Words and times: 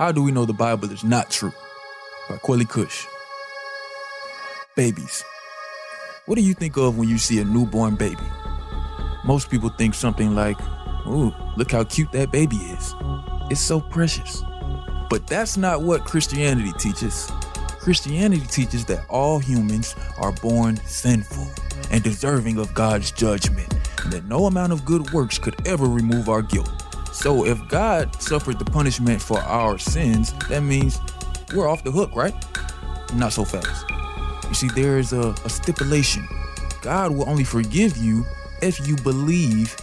How 0.00 0.10
do 0.10 0.22
we 0.22 0.32
know 0.32 0.46
the 0.46 0.54
Bible 0.54 0.90
is 0.90 1.04
not 1.04 1.28
true? 1.28 1.52
By 2.26 2.38
Quelly 2.38 2.64
Cush. 2.64 3.06
Babies. 4.74 5.22
What 6.24 6.36
do 6.36 6.40
you 6.40 6.54
think 6.54 6.78
of 6.78 6.96
when 6.96 7.06
you 7.06 7.18
see 7.18 7.38
a 7.38 7.44
newborn 7.44 7.96
baby? 7.96 8.24
Most 9.26 9.50
people 9.50 9.68
think 9.68 9.92
something 9.92 10.34
like, 10.34 10.56
ooh, 11.06 11.34
look 11.58 11.72
how 11.72 11.84
cute 11.84 12.12
that 12.12 12.32
baby 12.32 12.56
is. 12.56 12.94
It's 13.50 13.60
so 13.60 13.78
precious. 13.78 14.42
But 15.10 15.26
that's 15.26 15.58
not 15.58 15.82
what 15.82 16.06
Christianity 16.06 16.72
teaches. 16.78 17.30
Christianity 17.68 18.46
teaches 18.46 18.86
that 18.86 19.04
all 19.10 19.38
humans 19.38 19.94
are 20.16 20.32
born 20.32 20.76
sinful 20.76 21.46
and 21.90 22.02
deserving 22.02 22.56
of 22.56 22.72
God's 22.72 23.10
judgment, 23.10 23.70
and 24.02 24.10
that 24.14 24.24
no 24.24 24.46
amount 24.46 24.72
of 24.72 24.86
good 24.86 25.10
works 25.10 25.36
could 25.36 25.68
ever 25.68 25.84
remove 25.84 26.30
our 26.30 26.40
guilt. 26.40 26.79
So 27.20 27.44
if 27.44 27.68
God 27.68 28.14
suffered 28.20 28.58
the 28.58 28.64
punishment 28.64 29.20
for 29.20 29.38
our 29.40 29.76
sins, 29.76 30.32
that 30.48 30.62
means 30.62 30.98
we're 31.54 31.68
off 31.68 31.84
the 31.84 31.90
hook, 31.90 32.16
right? 32.16 32.34
Not 33.14 33.34
so 33.34 33.44
fast. 33.44 33.84
You 34.48 34.54
see, 34.54 34.68
there 34.68 34.98
is 34.98 35.12
a, 35.12 35.34
a 35.44 35.50
stipulation. 35.50 36.26
God 36.80 37.14
will 37.14 37.28
only 37.28 37.44
forgive 37.44 37.98
you 37.98 38.24
if 38.62 38.88
you 38.88 38.96
believe 38.96 39.76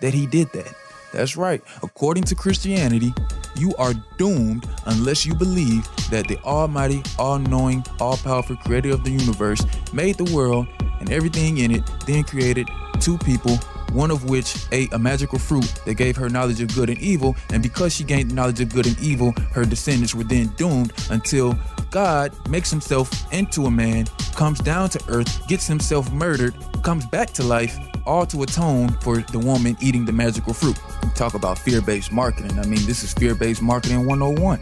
that 0.00 0.14
He 0.14 0.26
did 0.26 0.52
that. 0.52 0.72
That's 1.12 1.36
right. 1.36 1.60
According 1.82 2.22
to 2.24 2.36
Christianity, 2.36 3.12
you 3.56 3.74
are 3.74 3.94
doomed 4.16 4.68
unless 4.86 5.26
you 5.26 5.34
believe 5.34 5.88
that 6.10 6.28
the 6.28 6.38
Almighty, 6.44 7.02
all 7.18 7.40
knowing, 7.40 7.84
all 7.98 8.16
powerful 8.16 8.54
creator 8.54 8.90
of 8.90 9.02
the 9.02 9.10
universe 9.10 9.60
made 9.92 10.18
the 10.18 10.32
world 10.32 10.68
and 11.00 11.10
everything 11.10 11.58
in 11.58 11.72
it, 11.72 11.82
then 12.06 12.22
created 12.22 12.68
two 13.00 13.18
people, 13.18 13.58
one 13.92 14.10
of 14.10 14.28
which 14.28 14.56
ate 14.72 14.92
a 14.92 14.98
magical 14.98 15.38
fruit 15.38 15.72
that 15.84 15.94
gave 15.94 16.16
her 16.16 16.28
knowledge 16.28 16.60
of 16.60 16.74
good 16.74 16.90
and 16.90 16.98
evil. 16.98 17.36
And 17.52 17.62
because 17.62 17.94
she 17.94 18.04
gained 18.04 18.34
knowledge 18.34 18.60
of 18.60 18.72
good 18.72 18.86
and 18.86 18.98
evil, 19.00 19.32
her 19.52 19.64
descendants 19.64 20.14
were 20.14 20.24
then 20.24 20.48
doomed 20.56 20.92
until 21.10 21.58
God 21.90 22.32
makes 22.48 22.70
himself 22.70 23.10
into 23.32 23.66
a 23.66 23.70
man, 23.70 24.06
comes 24.36 24.60
down 24.60 24.90
to 24.90 25.00
earth, 25.08 25.46
gets 25.48 25.66
himself 25.66 26.10
murdered, 26.12 26.54
comes 26.82 27.04
back 27.06 27.30
to 27.32 27.42
life, 27.42 27.76
all 28.06 28.26
to 28.26 28.42
atone 28.42 28.88
for 29.00 29.18
the 29.18 29.38
woman 29.38 29.76
eating 29.80 30.04
the 30.04 30.12
magical 30.12 30.54
fruit. 30.54 30.78
We 31.02 31.10
talk 31.10 31.34
about 31.34 31.58
fear 31.58 31.80
based 31.80 32.12
marketing. 32.12 32.58
I 32.58 32.66
mean, 32.66 32.84
this 32.86 33.02
is 33.02 33.12
fear 33.12 33.34
based 33.34 33.62
marketing 33.62 34.06
101. 34.06 34.60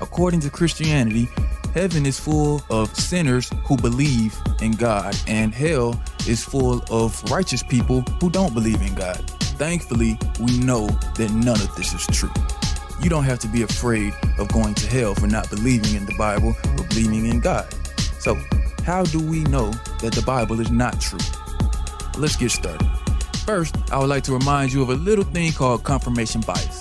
According 0.00 0.40
to 0.40 0.50
Christianity, 0.50 1.28
heaven 1.72 2.06
is 2.06 2.18
full 2.18 2.62
of 2.70 2.94
sinners 2.94 3.50
who 3.64 3.76
believe 3.76 4.36
in 4.60 4.72
God, 4.72 5.16
and 5.26 5.54
hell 5.54 6.00
is 6.28 6.44
full 6.44 6.82
of 6.90 7.22
righteous 7.30 7.62
people 7.62 8.02
who 8.20 8.30
don't 8.30 8.54
believe 8.54 8.80
in 8.82 8.94
God. 8.94 9.18
Thankfully, 9.58 10.18
we 10.40 10.58
know 10.58 10.86
that 11.16 11.30
none 11.32 11.60
of 11.60 11.74
this 11.76 11.92
is 11.94 12.06
true. 12.08 12.32
You 13.00 13.10
don't 13.10 13.24
have 13.24 13.38
to 13.40 13.48
be 13.48 13.62
afraid 13.62 14.14
of 14.38 14.48
going 14.48 14.74
to 14.74 14.86
hell 14.86 15.14
for 15.14 15.26
not 15.26 15.48
believing 15.50 15.94
in 15.94 16.06
the 16.06 16.14
Bible 16.16 16.56
or 16.78 16.84
believing 16.88 17.26
in 17.26 17.40
God. 17.40 17.66
So, 18.18 18.36
how 18.84 19.04
do 19.04 19.20
we 19.20 19.44
know 19.44 19.70
that 20.00 20.12
the 20.14 20.22
Bible 20.22 20.60
is 20.60 20.70
not 20.70 21.00
true? 21.00 21.18
Let's 22.18 22.36
get 22.36 22.50
started. 22.50 22.86
First, 23.44 23.76
I 23.92 23.98
would 23.98 24.08
like 24.08 24.24
to 24.24 24.32
remind 24.32 24.72
you 24.72 24.82
of 24.82 24.90
a 24.90 24.94
little 24.94 25.24
thing 25.24 25.52
called 25.52 25.84
confirmation 25.84 26.40
bias. 26.40 26.80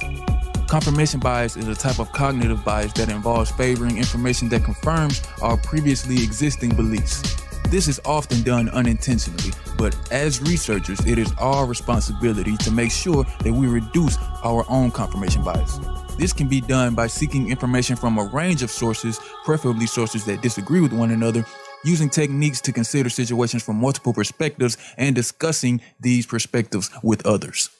Confirmation 0.68 1.20
bias 1.20 1.56
is 1.56 1.68
a 1.68 1.76
type 1.76 2.00
of 2.00 2.12
cognitive 2.12 2.66
bias 2.66 2.92
that 2.94 3.10
involves 3.10 3.52
favoring 3.52 3.98
information 3.98 4.50
that 4.50 4.64
confirms 4.64 5.22
our 5.42 5.58
previously 5.58 6.23
existing 6.23 6.76
beliefs. 6.76 7.22
This 7.69 7.88
is 7.88 7.99
often 8.05 8.44
done 8.44 8.69
unintentionally, 8.69 9.52
but 9.77 9.97
as 10.11 10.39
researchers, 10.39 10.99
it 11.05 11.17
is 11.17 11.33
our 11.39 11.66
responsibility 11.66 12.55
to 12.58 12.71
make 12.71 12.91
sure 12.91 13.25
that 13.39 13.52
we 13.52 13.66
reduce 13.67 14.17
our 14.44 14.63
own 14.69 14.91
confirmation 14.91 15.44
bias. 15.44 15.80
This 16.17 16.31
can 16.31 16.48
be 16.48 16.61
done 16.61 16.93
by 16.93 17.08
seeking 17.08 17.49
information 17.49 17.95
from 17.95 18.20
a 18.20 18.23
range 18.25 18.61
of 18.61 18.70
sources, 18.70 19.20
preferably 19.43 19.87
sources 19.87 20.25
that 20.25 20.42
disagree 20.43 20.80
with 20.80 20.93
one 20.93 21.09
another, 21.09 21.43
using 21.83 22.09
techniques 22.09 22.61
to 22.61 22.71
consider 22.71 23.09
situations 23.09 23.64
from 23.64 23.77
multiple 23.77 24.14
perspectives 24.14 24.77
and 24.98 25.15
discussing 25.15 25.81
these 25.99 26.25
perspectives 26.27 26.92
with 27.02 27.25
others. 27.25 27.71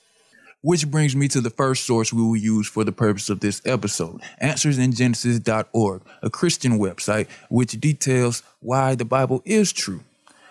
Which 0.66 0.90
brings 0.90 1.16
me 1.16 1.28
to 1.28 1.42
the 1.42 1.52
first 1.52 1.86
source 1.86 2.12
we 2.12 2.24
will 2.24 2.36
use 2.36 2.68
for 2.68 2.84
the 2.84 2.92
purpose 2.92 3.30
of 3.30 3.40
this 3.40 3.62
episode 3.66 4.24
AnswersInGenesis.org, 4.42 6.02
a 6.24 6.30
Christian 6.32 6.80
website 6.80 7.28
which 7.50 7.80
details 7.80 8.42
why 8.62 8.96
the 8.96 9.06
Bible 9.06 9.44
is 9.46 9.72
true. 9.72 10.00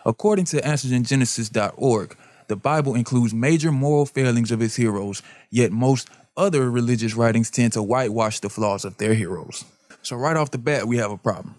According 0.06 0.44
to 0.44 0.60
AnswersInGenesis.org, 0.60 2.16
the 2.46 2.54
Bible 2.54 2.94
includes 2.94 3.34
major 3.34 3.72
moral 3.72 4.06
failings 4.06 4.52
of 4.52 4.62
its 4.62 4.76
heroes, 4.76 5.20
yet 5.50 5.72
most 5.72 6.08
other 6.36 6.70
religious 6.70 7.16
writings 7.16 7.50
tend 7.50 7.72
to 7.72 7.82
whitewash 7.82 8.38
the 8.38 8.48
flaws 8.48 8.84
of 8.84 8.98
their 8.98 9.14
heroes. 9.14 9.64
So, 10.02 10.14
right 10.14 10.36
off 10.36 10.52
the 10.52 10.58
bat, 10.58 10.86
we 10.86 10.98
have 10.98 11.10
a 11.10 11.18
problem. 11.18 11.56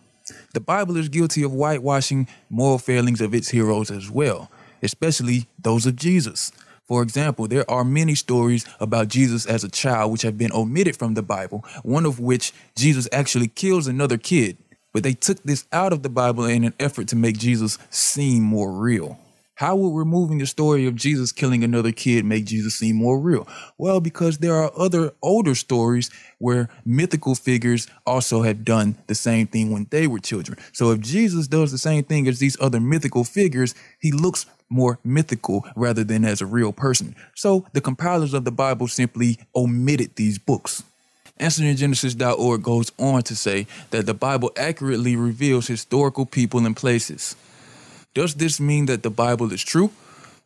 The 0.54 0.62
Bible 0.62 0.96
is 0.96 1.10
guilty 1.10 1.44
of 1.44 1.52
whitewashing 1.52 2.30
moral 2.50 2.78
failings 2.78 3.20
of 3.20 3.34
its 3.36 3.50
heroes 3.50 3.92
as 3.92 4.10
well, 4.10 4.50
especially 4.82 5.48
those 5.62 5.86
of 5.86 5.98
Jesus. 5.98 6.54
For 6.88 7.02
example, 7.02 7.48
there 7.48 7.70
are 7.70 7.84
many 7.84 8.14
stories 8.14 8.66
about 8.80 9.08
Jesus 9.08 9.46
as 9.46 9.64
a 9.64 9.70
child 9.70 10.12
which 10.12 10.22
have 10.22 10.38
been 10.38 10.52
omitted 10.52 10.96
from 10.98 11.16
the 11.16 11.24
Bible, 11.24 11.66
one 11.84 12.06
of 12.06 12.20
which 12.20 12.54
Jesus 12.76 13.08
actually 13.12 13.48
kills 13.48 13.88
another 13.88 14.18
kid. 14.18 14.58
But 14.94 15.04
they 15.04 15.14
took 15.14 15.42
this 15.44 15.66
out 15.72 15.94
of 15.94 16.04
the 16.04 16.10
Bible 16.10 16.46
in 16.46 16.64
an 16.64 16.74
effort 16.80 17.08
to 17.10 17.16
make 17.16 17.38
Jesus 17.38 17.78
seem 17.90 18.44
more 18.44 18.72
real. 18.72 19.20
How 19.56 19.74
would 19.78 19.98
removing 19.98 20.40
the 20.40 20.46
story 20.46 20.86
of 20.86 20.96
Jesus 20.96 21.32
killing 21.32 21.64
another 21.64 21.94
kid 21.94 22.26
make 22.26 22.44
Jesus 22.44 22.76
seem 22.76 22.98
more 22.98 23.18
real? 23.18 23.48
Well, 23.78 24.02
because 24.02 24.40
there 24.40 24.56
are 24.56 24.70
other 24.78 25.14
older 25.22 25.56
stories 25.56 26.10
where 26.40 26.70
mythical 26.86 27.36
figures 27.36 27.88
also 28.06 28.42
have 28.42 28.66
done 28.66 28.98
the 29.08 29.16
same 29.16 29.48
thing 29.48 29.72
when 29.72 29.88
they 29.92 30.08
were 30.08 30.20
children. 30.20 30.58
So 30.74 30.92
if 30.92 31.00
Jesus 31.00 31.48
does 31.48 31.72
the 31.72 31.78
same 31.78 32.04
thing 32.04 32.28
as 32.28 32.40
these 32.40 32.60
other 32.60 32.82
mythical 32.82 33.24
figures, 33.24 33.74
he 33.98 34.12
looks 34.12 34.46
more 34.68 35.00
mythical 35.06 35.66
rather 35.78 36.04
than 36.04 36.26
as 36.26 36.42
a 36.42 36.46
real 36.46 36.74
person. 36.74 37.16
So 37.34 37.66
the 37.72 37.80
compilers 37.80 38.34
of 38.34 38.44
the 38.44 38.52
Bible 38.52 38.90
simply 38.90 39.40
omitted 39.56 40.18
these 40.18 40.38
books. 40.38 40.84
AnswersInGenesis.org 41.40 42.62
goes 42.62 42.92
on 42.98 43.22
to 43.24 43.36
say 43.36 43.68
that 43.92 44.06
the 44.06 44.14
Bible 44.14 44.52
accurately 44.58 45.16
reveals 45.16 45.68
historical 45.68 46.26
people 46.26 46.66
and 46.66 46.76
places. 46.76 47.38
Does 48.16 48.36
this 48.36 48.62
mean 48.62 48.86
that 48.86 49.04
the 49.04 49.10
Bible 49.10 49.52
is 49.52 49.62
true? 49.62 49.92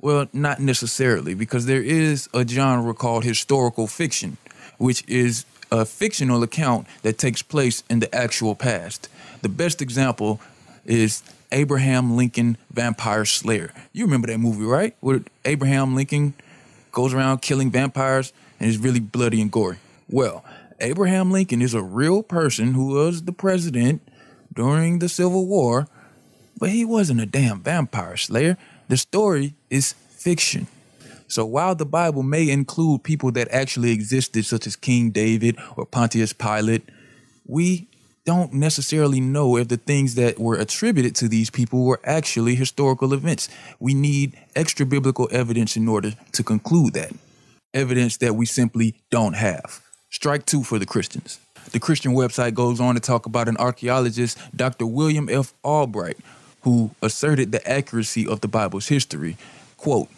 Well, 0.01 0.25
not 0.33 0.59
necessarily, 0.59 1.35
because 1.35 1.67
there 1.67 1.83
is 1.83 2.27
a 2.33 2.45
genre 2.45 2.95
called 2.95 3.23
historical 3.23 3.85
fiction, 3.85 4.37
which 4.79 5.07
is 5.07 5.45
a 5.71 5.85
fictional 5.85 6.41
account 6.41 6.87
that 7.03 7.19
takes 7.19 7.43
place 7.43 7.83
in 7.87 7.99
the 7.99 8.13
actual 8.13 8.55
past. 8.55 9.07
The 9.43 9.49
best 9.49 9.83
example 9.83 10.41
is 10.83 11.21
Abraham 11.51 12.17
Lincoln 12.17 12.57
Vampire 12.71 13.23
Slayer. 13.23 13.71
You 13.93 14.05
remember 14.05 14.29
that 14.29 14.39
movie, 14.39 14.65
right? 14.65 14.95
Where 14.99 15.21
Abraham 15.45 15.95
Lincoln 15.95 16.33
goes 16.91 17.13
around 17.13 17.43
killing 17.43 17.69
vampires 17.69 18.33
and 18.59 18.67
is 18.67 18.79
really 18.79 18.99
bloody 18.99 19.41
and 19.41 19.51
gory. 19.51 19.77
Well, 20.09 20.43
Abraham 20.79 21.31
Lincoln 21.31 21.61
is 21.61 21.75
a 21.75 21.83
real 21.83 22.23
person 22.23 22.73
who 22.73 22.87
was 22.95 23.23
the 23.23 23.31
president 23.31 24.01
during 24.55 24.97
the 24.99 25.09
Civil 25.09 25.45
War 25.45 25.87
but 26.59 26.69
he 26.69 26.85
wasn't 26.85 27.21
a 27.21 27.25
damn 27.25 27.61
vampire 27.61 28.17
slayer. 28.17 28.57
The 28.87 28.97
story 28.97 29.55
is 29.69 29.93
fiction. 29.93 30.67
So 31.27 31.45
while 31.45 31.75
the 31.75 31.85
Bible 31.85 32.23
may 32.23 32.49
include 32.49 33.03
people 33.03 33.31
that 33.33 33.47
actually 33.51 33.91
existed, 33.91 34.45
such 34.45 34.65
as 34.65 34.75
King 34.75 35.11
David 35.11 35.57
or 35.75 35.85
Pontius 35.85 36.33
Pilate, 36.33 36.83
we 37.45 37.87
don't 38.25 38.53
necessarily 38.53 39.19
know 39.19 39.57
if 39.57 39.67
the 39.67 39.77
things 39.77 40.15
that 40.15 40.39
were 40.39 40.55
attributed 40.55 41.15
to 41.15 41.27
these 41.27 41.49
people 41.49 41.85
were 41.85 41.99
actually 42.03 42.55
historical 42.55 43.13
events. 43.13 43.47
We 43.79 43.93
need 43.93 44.37
extra 44.55 44.85
biblical 44.85 45.27
evidence 45.31 45.77
in 45.77 45.87
order 45.87 46.13
to 46.33 46.43
conclude 46.43 46.93
that. 46.93 47.11
Evidence 47.73 48.17
that 48.17 48.35
we 48.35 48.45
simply 48.45 48.95
don't 49.09 49.33
have. 49.33 49.81
Strike 50.09 50.45
two 50.45 50.63
for 50.63 50.79
the 50.79 50.85
Christians. 50.85 51.39
The 51.71 51.79
Christian 51.79 52.13
website 52.13 52.55
goes 52.55 52.79
on 52.79 52.95
to 52.95 53.01
talk 53.01 53.27
about 53.27 53.47
an 53.47 53.57
archaeologist, 53.57 54.39
Dr. 54.55 54.87
William 54.87 55.29
F. 55.29 55.53
Albright, 55.63 56.17
who 56.61 56.91
asserted 57.01 57.51
the 57.51 57.67
accuracy 57.69 58.27
of 58.27 58.41
the 58.41 58.47
Bible's 58.47 58.87
history. 58.87 59.37
Quote, 59.77 60.09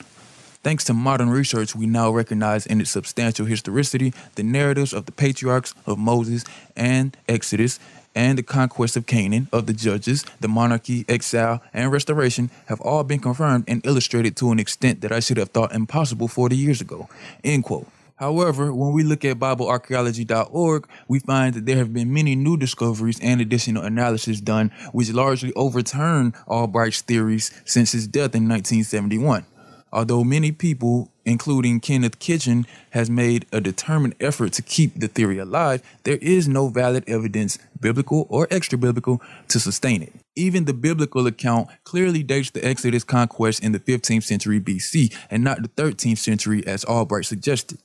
Thanks 0.64 0.84
to 0.86 0.94
modern 0.94 1.32
research, 1.32 1.76
we 1.76 1.88
now 1.88 2.12
recognize 2.12 2.68
in 2.68 2.82
its 2.82 2.92
substantial 2.92 3.48
historicity 3.48 4.14
the 4.36 4.44
narratives 4.44 4.94
of 4.94 5.08
the 5.08 5.12
patriarchs 5.12 5.74
of 5.88 5.98
Moses 5.98 6.44
and 6.76 7.18
Exodus 7.28 7.80
and 8.14 8.38
the 8.38 8.44
conquest 8.44 8.96
of 8.96 9.08
Canaan, 9.08 9.48
of 9.52 9.66
the 9.66 9.74
judges, 9.74 10.24
the 10.40 10.48
monarchy, 10.48 11.06
exile, 11.08 11.62
and 11.74 11.92
restoration 11.92 12.52
have 12.68 12.82
all 12.82 13.04
been 13.04 13.20
confirmed 13.20 13.64
and 13.68 13.84
illustrated 13.86 14.36
to 14.38 14.52
an 14.52 14.60
extent 14.60 15.02
that 15.02 15.12
I 15.12 15.20
should 15.20 15.38
have 15.38 15.50
thought 15.50 15.74
impossible 15.74 16.28
40 16.28 16.56
years 16.56 16.82
ago. 16.82 17.10
End 17.44 17.64
quote. 17.64 17.88
However, 18.22 18.72
when 18.72 18.94
we 18.94 19.02
look 19.02 19.26
at 19.26 19.40
BibleArchaeology.org, 19.40 20.88
we 21.08 21.18
find 21.18 21.56
that 21.56 21.66
there 21.66 21.78
have 21.78 21.92
been 21.92 22.14
many 22.14 22.36
new 22.36 22.56
discoveries 22.56 23.20
and 23.20 23.42
additional 23.42 23.82
analysis 23.82 24.40
done, 24.40 24.70
which 24.92 25.12
largely 25.12 25.52
overturn 25.56 26.36
Albright's 26.48 27.02
theories 27.02 27.50
since 27.66 27.94
his 27.94 28.06
death 28.06 28.36
in 28.36 28.48
1971. 28.48 29.44
Although 29.92 30.24
many 30.24 30.52
people, 30.52 31.10
including 31.26 31.80
Kenneth 31.80 32.20
Kitchen, 32.20 32.68
has 32.92 33.10
made 33.10 33.48
a 33.52 33.60
determined 33.60 34.14
effort 34.22 34.54
to 34.54 34.62
keep 34.62 35.00
the 35.00 35.08
theory 35.08 35.40
alive, 35.40 35.82
there 36.04 36.18
is 36.18 36.48
no 36.48 36.68
valid 36.68 37.04
evidence, 37.08 37.58
biblical 37.80 38.28
or 38.30 38.48
extra 38.52 38.78
biblical, 38.78 39.20
to 39.48 39.60
sustain 39.60 40.04
it. 40.04 40.14
Even 40.36 40.66
the 40.66 40.76
biblical 40.76 41.26
account 41.26 41.70
clearly 41.86 42.22
dates 42.22 42.52
the 42.52 42.64
Exodus 42.64 43.04
conquest 43.04 43.64
in 43.64 43.72
the 43.72 43.80
15th 43.80 44.24
century 44.24 44.60
BC 44.60 45.12
and 45.32 45.44
not 45.44 45.64
the 45.64 45.70
13th 45.70 46.20
century 46.20 46.66
as 46.68 46.86
Albright 46.86 47.26
suggested. 47.26 47.80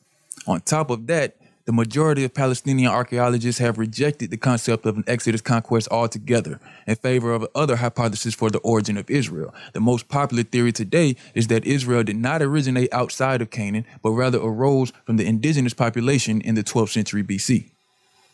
On 0.46 0.60
top 0.60 0.90
of 0.90 1.06
that, 1.08 1.36
the 1.66 1.72
majority 1.72 2.22
of 2.22 2.32
Palestinian 2.32 2.92
archaeologists 2.92 3.60
have 3.60 3.76
rejected 3.76 4.30
the 4.30 4.36
concept 4.36 4.86
of 4.86 4.96
an 4.96 5.04
Exodus 5.08 5.40
conquest 5.40 5.88
altogether 5.90 6.60
in 6.86 6.94
favor 6.94 7.34
of 7.34 7.44
other 7.56 7.74
hypotheses 7.74 8.36
for 8.36 8.50
the 8.50 8.60
origin 8.60 8.96
of 8.96 9.10
Israel. 9.10 9.52
The 9.72 9.80
most 9.80 10.08
popular 10.08 10.44
theory 10.44 10.70
today 10.70 11.16
is 11.34 11.48
that 11.48 11.66
Israel 11.66 12.04
did 12.04 12.16
not 12.16 12.40
originate 12.40 12.94
outside 12.94 13.42
of 13.42 13.50
Canaan, 13.50 13.84
but 14.00 14.12
rather 14.12 14.38
arose 14.38 14.92
from 15.04 15.16
the 15.16 15.26
indigenous 15.26 15.74
population 15.74 16.40
in 16.40 16.54
the 16.54 16.62
12th 16.62 16.90
century 16.90 17.24
BC. 17.24 17.70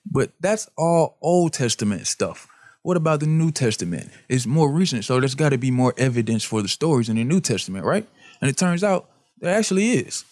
But 0.04 0.32
that's 0.38 0.68
all 0.76 1.16
Old 1.22 1.54
Testament 1.54 2.06
stuff. 2.06 2.48
What 2.82 2.98
about 2.98 3.20
the 3.20 3.26
New 3.26 3.50
Testament? 3.50 4.10
It's 4.28 4.44
more 4.44 4.70
recent, 4.70 5.06
so 5.06 5.18
there's 5.20 5.36
got 5.36 5.50
to 5.50 5.58
be 5.58 5.70
more 5.70 5.94
evidence 5.96 6.44
for 6.44 6.60
the 6.60 6.68
stories 6.68 7.08
in 7.08 7.16
the 7.16 7.24
New 7.24 7.40
Testament, 7.40 7.86
right? 7.86 8.06
And 8.42 8.50
it 8.50 8.58
turns 8.58 8.84
out 8.84 9.08
there 9.38 9.56
actually 9.56 9.92
is. 9.92 10.24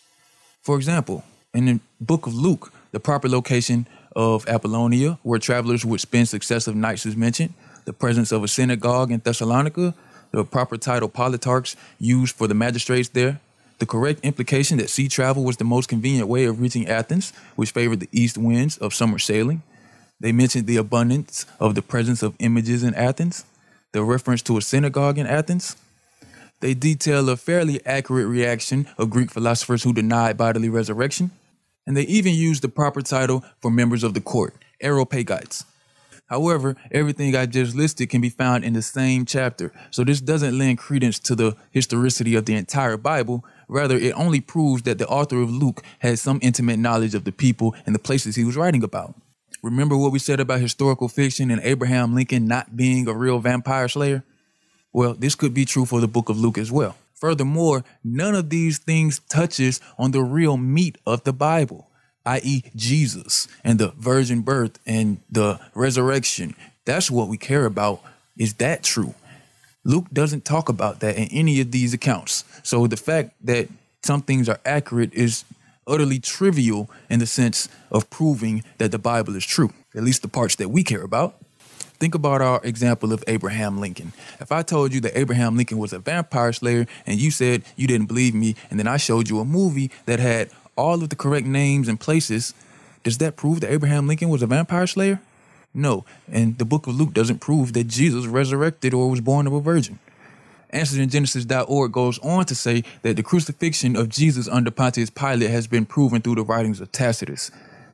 For 0.60 0.76
example, 0.76 1.24
in 1.54 1.66
the 1.66 1.80
book 2.00 2.26
of 2.26 2.34
Luke, 2.34 2.72
the 2.92 3.00
proper 3.00 3.28
location 3.28 3.86
of 4.14 4.46
Apollonia, 4.48 5.18
where 5.22 5.38
travelers 5.38 5.84
would 5.84 6.00
spend 6.00 6.28
successive 6.28 6.74
nights, 6.74 7.06
is 7.06 7.16
mentioned. 7.16 7.54
The 7.84 7.92
presence 7.92 8.32
of 8.32 8.44
a 8.44 8.48
synagogue 8.48 9.10
in 9.10 9.20
Thessalonica, 9.20 9.94
the 10.32 10.44
proper 10.44 10.76
title 10.76 11.08
politarchs 11.08 11.76
used 11.98 12.36
for 12.36 12.46
the 12.46 12.54
magistrates 12.54 13.08
there. 13.08 13.40
The 13.78 13.86
correct 13.86 14.20
implication 14.22 14.78
that 14.78 14.90
sea 14.90 15.08
travel 15.08 15.42
was 15.42 15.56
the 15.56 15.64
most 15.64 15.88
convenient 15.88 16.28
way 16.28 16.44
of 16.44 16.60
reaching 16.60 16.86
Athens, 16.86 17.32
which 17.56 17.70
favored 17.70 18.00
the 18.00 18.08
east 18.12 18.36
winds 18.36 18.76
of 18.78 18.94
summer 18.94 19.18
sailing. 19.18 19.62
They 20.20 20.32
mentioned 20.32 20.66
the 20.66 20.76
abundance 20.76 21.46
of 21.58 21.74
the 21.74 21.82
presence 21.82 22.22
of 22.22 22.34
images 22.38 22.82
in 22.82 22.94
Athens, 22.94 23.44
the 23.92 24.04
reference 24.04 24.42
to 24.42 24.58
a 24.58 24.62
synagogue 24.62 25.18
in 25.18 25.26
Athens. 25.26 25.76
They 26.60 26.74
detail 26.74 27.28
a 27.30 27.38
fairly 27.38 27.84
accurate 27.86 28.28
reaction 28.28 28.86
of 28.98 29.08
Greek 29.08 29.30
philosophers 29.30 29.82
who 29.82 29.94
denied 29.94 30.36
bodily 30.36 30.68
resurrection 30.68 31.30
and 31.86 31.96
they 31.96 32.02
even 32.02 32.34
used 32.34 32.62
the 32.62 32.68
proper 32.68 33.02
title 33.02 33.44
for 33.60 33.70
members 33.70 34.02
of 34.02 34.14
the 34.14 34.20
court, 34.20 34.54
Areopagites. 34.82 35.64
However, 36.30 36.76
everything 36.92 37.34
I 37.34 37.46
just 37.46 37.74
listed 37.74 38.08
can 38.08 38.20
be 38.20 38.28
found 38.28 38.64
in 38.64 38.72
the 38.72 38.82
same 38.82 39.24
chapter, 39.24 39.72
so 39.90 40.04
this 40.04 40.20
doesn't 40.20 40.56
lend 40.56 40.78
credence 40.78 41.18
to 41.20 41.34
the 41.34 41.56
historicity 41.72 42.36
of 42.36 42.46
the 42.46 42.54
entire 42.54 42.96
Bible. 42.96 43.44
Rather, 43.66 43.96
it 43.96 44.14
only 44.14 44.40
proves 44.40 44.82
that 44.82 44.98
the 44.98 45.08
author 45.08 45.42
of 45.42 45.50
Luke 45.50 45.82
had 45.98 46.20
some 46.20 46.38
intimate 46.40 46.78
knowledge 46.78 47.16
of 47.16 47.24
the 47.24 47.32
people 47.32 47.74
and 47.84 47.96
the 47.96 47.98
places 47.98 48.36
he 48.36 48.44
was 48.44 48.56
writing 48.56 48.84
about. 48.84 49.16
Remember 49.60 49.96
what 49.96 50.12
we 50.12 50.20
said 50.20 50.38
about 50.38 50.60
historical 50.60 51.08
fiction 51.08 51.50
and 51.50 51.60
Abraham 51.62 52.14
Lincoln 52.14 52.46
not 52.46 52.76
being 52.76 53.08
a 53.08 53.12
real 53.12 53.40
vampire 53.40 53.88
slayer? 53.88 54.22
Well, 54.92 55.14
this 55.14 55.34
could 55.34 55.52
be 55.52 55.64
true 55.64 55.84
for 55.84 56.00
the 56.00 56.08
book 56.08 56.28
of 56.28 56.38
Luke 56.38 56.58
as 56.58 56.70
well. 56.70 56.96
Furthermore, 57.20 57.84
none 58.02 58.34
of 58.34 58.48
these 58.48 58.78
things 58.78 59.20
touches 59.28 59.80
on 59.98 60.12
the 60.12 60.22
real 60.22 60.56
meat 60.56 60.96
of 61.06 61.22
the 61.24 61.34
Bible, 61.34 61.88
i.e., 62.24 62.62
Jesus 62.74 63.46
and 63.62 63.78
the 63.78 63.88
virgin 63.98 64.40
birth 64.40 64.78
and 64.86 65.18
the 65.30 65.60
resurrection. 65.74 66.54
That's 66.86 67.10
what 67.10 67.28
we 67.28 67.36
care 67.36 67.66
about. 67.66 68.00
Is 68.38 68.54
that 68.54 68.82
true? 68.82 69.14
Luke 69.84 70.06
doesn't 70.12 70.46
talk 70.46 70.68
about 70.70 71.00
that 71.00 71.16
in 71.16 71.28
any 71.28 71.60
of 71.60 71.72
these 71.72 71.92
accounts. 71.92 72.44
So 72.62 72.86
the 72.86 72.96
fact 72.96 73.34
that 73.44 73.68
some 74.02 74.22
things 74.22 74.48
are 74.48 74.60
accurate 74.64 75.12
is 75.12 75.44
utterly 75.86 76.20
trivial 76.20 76.90
in 77.10 77.18
the 77.18 77.26
sense 77.26 77.68
of 77.90 78.08
proving 78.08 78.64
that 78.78 78.92
the 78.92 78.98
Bible 78.98 79.36
is 79.36 79.44
true, 79.44 79.72
at 79.94 80.02
least 80.02 80.22
the 80.22 80.28
parts 80.28 80.56
that 80.56 80.70
we 80.70 80.84
care 80.84 81.02
about. 81.02 81.36
Think 82.00 82.14
about 82.14 82.40
our 82.40 82.62
example 82.64 83.12
of 83.12 83.22
Abraham 83.26 83.78
Lincoln. 83.78 84.14
If 84.40 84.50
I 84.50 84.62
told 84.62 84.94
you 84.94 85.02
that 85.02 85.18
Abraham 85.18 85.58
Lincoln 85.58 85.76
was 85.76 85.92
a 85.92 85.98
vampire 85.98 86.50
slayer 86.54 86.86
and 87.04 87.20
you 87.20 87.30
said 87.30 87.62
you 87.76 87.86
didn't 87.86 88.06
believe 88.06 88.34
me, 88.34 88.56
and 88.70 88.80
then 88.80 88.88
I 88.88 88.96
showed 88.96 89.28
you 89.28 89.38
a 89.38 89.44
movie 89.44 89.90
that 90.06 90.18
had 90.18 90.48
all 90.76 91.02
of 91.02 91.10
the 91.10 91.16
correct 91.16 91.46
names 91.46 91.88
and 91.88 92.00
places, 92.00 92.54
does 93.02 93.18
that 93.18 93.36
prove 93.36 93.60
that 93.60 93.70
Abraham 93.70 94.06
Lincoln 94.06 94.30
was 94.30 94.40
a 94.40 94.46
vampire 94.46 94.86
slayer? 94.86 95.20
No. 95.74 96.06
And 96.26 96.56
the 96.56 96.64
book 96.64 96.86
of 96.86 96.98
Luke 96.98 97.12
doesn't 97.12 97.40
prove 97.40 97.74
that 97.74 97.86
Jesus 97.86 98.24
resurrected 98.24 98.94
or 98.94 99.10
was 99.10 99.20
born 99.20 99.46
of 99.46 99.52
a 99.52 99.60
virgin. 99.60 99.98
AnswersInGenesis.org 100.72 101.92
goes 101.92 102.18
on 102.20 102.46
to 102.46 102.54
say 102.54 102.82
that 103.02 103.16
the 103.16 103.22
crucifixion 103.22 103.94
of 103.94 104.08
Jesus 104.08 104.48
under 104.48 104.70
Pontius 104.70 105.10
Pilate 105.10 105.50
has 105.50 105.66
been 105.66 105.84
proven 105.84 106.22
through 106.22 106.36
the 106.36 106.44
writings 106.44 106.80
of 106.80 106.90
Tacitus. 106.92 107.50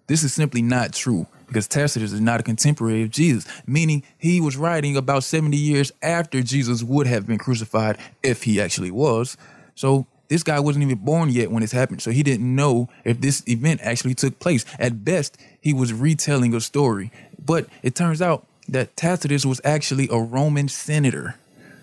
This 0.06 0.22
is 0.22 0.32
simply 0.32 0.62
not 0.62 0.92
true 0.92 1.26
because 1.46 1.68
Tacitus 1.68 2.12
is 2.12 2.20
not 2.20 2.40
a 2.40 2.42
contemporary 2.42 3.02
of 3.02 3.10
Jesus, 3.10 3.46
meaning 3.66 4.02
he 4.18 4.40
was 4.40 4.56
writing 4.56 4.96
about 4.96 5.24
70 5.24 5.56
years 5.56 5.92
after 6.02 6.42
Jesus 6.42 6.82
would 6.82 7.06
have 7.06 7.26
been 7.26 7.38
crucified 7.38 7.98
if 8.22 8.44
he 8.44 8.60
actually 8.60 8.90
was. 8.90 9.36
So 9.74 10.06
this 10.28 10.42
guy 10.42 10.58
wasn't 10.60 10.84
even 10.84 10.98
born 10.98 11.30
yet 11.30 11.50
when 11.50 11.60
this 11.60 11.72
happened, 11.72 12.02
so 12.02 12.10
he 12.10 12.22
didn't 12.22 12.54
know 12.54 12.88
if 13.04 13.20
this 13.20 13.42
event 13.46 13.80
actually 13.82 14.14
took 14.14 14.38
place. 14.38 14.64
At 14.78 15.04
best, 15.04 15.38
he 15.60 15.72
was 15.72 15.92
retelling 15.92 16.54
a 16.54 16.60
story. 16.60 17.10
But 17.44 17.66
it 17.82 17.94
turns 17.94 18.20
out 18.20 18.46
that 18.68 18.96
Tacitus 18.96 19.46
was 19.46 19.60
actually 19.64 20.08
a 20.10 20.18
Roman 20.18 20.68
senator. 20.68 21.36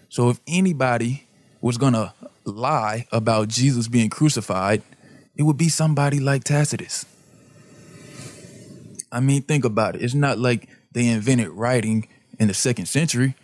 So 0.10 0.30
if 0.30 0.40
anybody 0.48 1.26
was 1.62 1.78
going 1.78 1.94
to 1.94 2.14
lie 2.44 3.08
about 3.12 3.48
Jesus 3.48 3.88
being 3.88 4.10
crucified, 4.10 4.82
it 5.36 5.44
would 5.44 5.58
be 5.58 5.70
somebody 5.70 6.20
like 6.20 6.44
Tacitus. 6.44 7.06
I 9.14 9.20
mean, 9.20 9.44
think 9.44 9.64
about 9.64 9.96
it. 9.96 10.02
It's 10.02 10.16
not 10.16 10.40
like 10.40 10.68
they 10.92 11.08
invented 11.08 11.50
writing 11.50 12.08
in 12.40 12.48
the 12.48 12.54
second 12.54 12.88
century. 12.88 13.36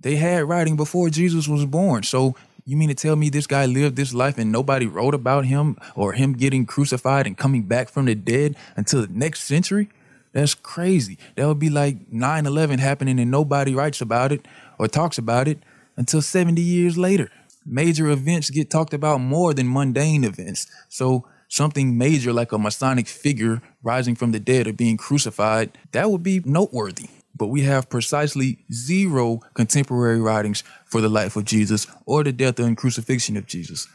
They 0.00 0.16
had 0.16 0.44
writing 0.44 0.76
before 0.76 1.10
Jesus 1.10 1.48
was 1.48 1.66
born. 1.66 2.04
So 2.04 2.36
you 2.64 2.76
mean 2.76 2.88
to 2.88 2.94
tell 2.94 3.16
me 3.16 3.28
this 3.28 3.48
guy 3.48 3.66
lived 3.66 3.96
this 3.96 4.14
life 4.14 4.38
and 4.38 4.52
nobody 4.52 4.86
wrote 4.86 5.14
about 5.14 5.44
him 5.44 5.76
or 5.96 6.12
him 6.12 6.34
getting 6.34 6.64
crucified 6.66 7.26
and 7.26 7.36
coming 7.36 7.64
back 7.64 7.88
from 7.88 8.06
the 8.06 8.14
dead 8.14 8.56
until 8.76 9.04
the 9.04 9.12
next 9.12 9.42
century? 9.42 9.90
That's 10.32 10.54
crazy. 10.54 11.18
That 11.34 11.48
would 11.48 11.58
be 11.58 11.68
like 11.68 12.12
9 12.12 12.46
11 12.46 12.78
happening 12.78 13.18
and 13.18 13.30
nobody 13.30 13.74
writes 13.74 14.00
about 14.00 14.30
it 14.30 14.46
or 14.78 14.86
talks 14.86 15.18
about 15.18 15.48
it 15.48 15.58
until 15.96 16.22
70 16.22 16.62
years 16.62 16.96
later. 16.96 17.28
Major 17.66 18.08
events 18.08 18.50
get 18.50 18.70
talked 18.70 18.94
about 18.94 19.20
more 19.20 19.52
than 19.52 19.72
mundane 19.72 20.24
events. 20.24 20.68
So 20.88 21.26
something 21.52 21.98
major 21.98 22.32
like 22.32 22.50
a 22.50 22.58
messianic 22.58 23.06
figure 23.06 23.60
rising 23.82 24.14
from 24.14 24.32
the 24.32 24.40
dead 24.40 24.66
or 24.66 24.72
being 24.72 24.96
crucified, 24.96 25.70
that 25.92 26.10
would 26.10 26.22
be 26.22 26.40
noteworthy. 26.46 27.08
But 27.36 27.48
we 27.48 27.60
have 27.62 27.90
precisely 27.90 28.58
zero 28.72 29.42
contemporary 29.52 30.18
writings 30.18 30.64
for 30.86 31.02
the 31.02 31.10
life 31.10 31.36
of 31.36 31.44
Jesus 31.44 31.86
or 32.06 32.24
the 32.24 32.32
death 32.32 32.58
and 32.58 32.74
crucifixion 32.74 33.36
of 33.36 33.46
Jesus. 33.46 33.86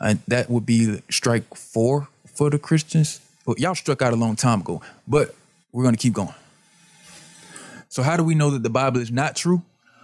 And 0.00 0.20
that 0.28 0.48
would 0.48 0.64
be 0.64 1.02
strike 1.10 1.54
four 1.54 2.08
for 2.24 2.48
the 2.48 2.58
Christians. 2.58 3.20
Well, 3.44 3.56
y'all 3.58 3.74
struck 3.74 4.00
out 4.00 4.14
a 4.14 4.16
long 4.16 4.34
time 4.34 4.62
ago, 4.62 4.80
but 5.06 5.34
we're 5.72 5.82
going 5.82 5.94
to 5.94 6.00
keep 6.00 6.14
going. 6.14 6.34
So, 7.90 8.02
how 8.02 8.16
do 8.16 8.24
we 8.24 8.34
know 8.34 8.50
that 8.50 8.62
the 8.62 8.70
Bible 8.70 9.00
is 9.00 9.10
not 9.10 9.36
true? 9.36 9.62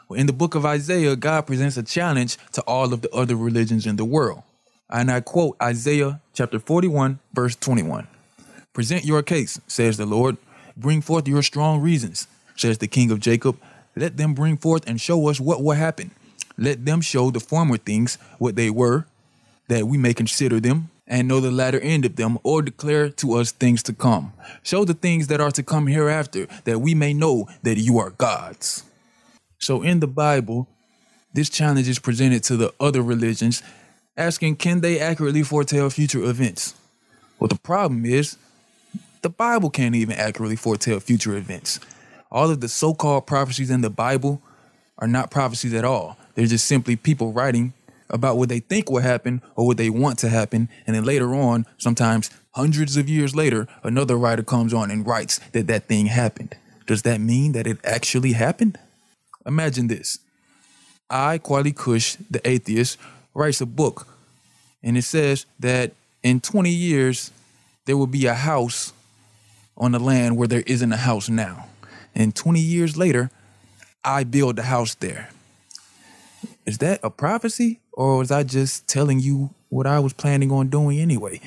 Well, 0.08 0.20
in 0.20 0.26
the 0.26 0.32
book 0.34 0.54
of 0.54 0.66
Isaiah, 0.66 1.16
God 1.16 1.46
presents 1.46 1.78
a 1.78 1.82
challenge 1.82 2.36
to 2.52 2.62
all 2.62 2.92
of 2.92 3.00
the 3.00 3.10
other 3.10 3.36
religions 3.36 3.86
in 3.86 3.96
the 3.96 4.04
world. 4.04 4.42
And 4.90 5.10
I 5.10 5.20
quote 5.20 5.56
Isaiah 5.62 6.20
chapter 6.32 6.58
41, 6.58 7.18
verse 7.32 7.56
21. 7.56 8.06
Present 8.72 9.04
your 9.04 9.22
case, 9.22 9.60
says 9.66 9.96
the 9.96 10.06
Lord. 10.06 10.36
Bring 10.76 11.00
forth 11.00 11.28
your 11.28 11.42
strong 11.42 11.80
reasons, 11.80 12.26
says 12.56 12.78
the 12.78 12.88
King 12.88 13.10
of 13.10 13.20
Jacob. 13.20 13.58
Let 13.96 14.16
them 14.16 14.34
bring 14.34 14.56
forth 14.56 14.88
and 14.88 15.00
show 15.00 15.28
us 15.28 15.40
what 15.40 15.62
will 15.62 15.76
happen. 15.76 16.10
Let 16.58 16.84
them 16.84 17.00
show 17.00 17.30
the 17.30 17.40
former 17.40 17.76
things 17.76 18.18
what 18.38 18.56
they 18.56 18.70
were, 18.70 19.06
that 19.68 19.86
we 19.86 19.96
may 19.96 20.14
consider 20.14 20.60
them 20.60 20.90
and 21.06 21.28
know 21.28 21.40
the 21.40 21.50
latter 21.50 21.80
end 21.80 22.04
of 22.04 22.16
them, 22.16 22.38
or 22.42 22.62
declare 22.62 23.10
to 23.10 23.34
us 23.34 23.52
things 23.52 23.82
to 23.82 23.92
come. 23.92 24.32
Show 24.62 24.84
the 24.84 24.94
things 24.94 25.26
that 25.26 25.40
are 25.40 25.50
to 25.50 25.62
come 25.62 25.86
hereafter, 25.86 26.46
that 26.64 26.80
we 26.80 26.94
may 26.94 27.12
know 27.12 27.46
that 27.62 27.76
you 27.76 27.98
are 27.98 28.10
gods. 28.10 28.84
So 29.58 29.82
in 29.82 30.00
the 30.00 30.06
Bible, 30.06 30.66
this 31.34 31.50
challenge 31.50 31.88
is 31.88 31.98
presented 31.98 32.42
to 32.44 32.56
the 32.56 32.72
other 32.80 33.02
religions 33.02 33.62
asking, 34.16 34.56
can 34.56 34.80
they 34.80 34.98
accurately 34.98 35.42
foretell 35.42 35.90
future 35.90 36.22
events? 36.22 36.74
Well, 37.38 37.48
the 37.48 37.58
problem 37.58 38.04
is 38.04 38.36
the 39.22 39.28
Bible 39.28 39.70
can't 39.70 39.94
even 39.94 40.16
accurately 40.16 40.56
foretell 40.56 41.00
future 41.00 41.36
events. 41.36 41.80
All 42.30 42.50
of 42.50 42.60
the 42.60 42.68
so 42.68 42.94
called 42.94 43.26
prophecies 43.26 43.70
in 43.70 43.80
the 43.80 43.90
Bible 43.90 44.42
are 44.98 45.08
not 45.08 45.30
prophecies 45.30 45.74
at 45.74 45.84
all. 45.84 46.16
They're 46.34 46.46
just 46.46 46.66
simply 46.66 46.96
people 46.96 47.32
writing 47.32 47.72
about 48.10 48.36
what 48.36 48.48
they 48.48 48.60
think 48.60 48.90
will 48.90 49.00
happen 49.00 49.42
or 49.56 49.66
what 49.66 49.76
they 49.76 49.90
want 49.90 50.18
to 50.20 50.28
happen. 50.28 50.68
And 50.86 50.94
then 50.94 51.04
later 51.04 51.34
on, 51.34 51.66
sometimes 51.78 52.30
hundreds 52.52 52.96
of 52.96 53.08
years 53.08 53.34
later, 53.34 53.66
another 53.82 54.16
writer 54.16 54.42
comes 54.42 54.72
on 54.72 54.90
and 54.90 55.06
writes 55.06 55.38
that 55.52 55.66
that 55.66 55.88
thing 55.88 56.06
happened. 56.06 56.54
Does 56.86 57.02
that 57.02 57.20
mean 57.20 57.52
that 57.52 57.66
it 57.66 57.78
actually 57.82 58.32
happened? 58.32 58.78
Imagine 59.46 59.88
this 59.88 60.18
I, 61.10 61.38
Kwali 61.38 61.74
Kush, 61.74 62.16
the 62.30 62.46
atheist, 62.48 62.98
writes 63.34 63.60
a 63.60 63.66
book 63.66 64.06
And 64.82 64.96
it 64.96 65.02
says 65.02 65.46
that 65.60 65.92
in 66.22 66.40
20 66.40 66.70
years, 66.70 67.30
there 67.84 67.96
will 67.96 68.06
be 68.06 68.26
a 68.26 68.34
house 68.34 68.92
on 69.76 69.92
the 69.92 69.98
land 69.98 70.36
where 70.36 70.48
there 70.48 70.62
isn't 70.66 70.92
a 70.92 70.96
house 70.96 71.28
now. 71.28 71.66
And 72.14 72.34
20 72.34 72.60
years 72.60 72.96
later, 72.96 73.30
I 74.04 74.24
build 74.24 74.56
the 74.56 74.62
house 74.62 74.94
there. 74.94 75.30
Is 76.66 76.78
that 76.78 77.00
a 77.02 77.10
prophecy? 77.10 77.80
Or 77.92 78.18
was 78.18 78.30
I 78.30 78.42
just 78.42 78.86
telling 78.88 79.20
you 79.20 79.50
what 79.68 79.86
I 79.86 79.98
was 79.98 80.12
planning 80.12 80.50
on 80.50 80.68
doing 80.68 80.98
anyway? 80.98 81.40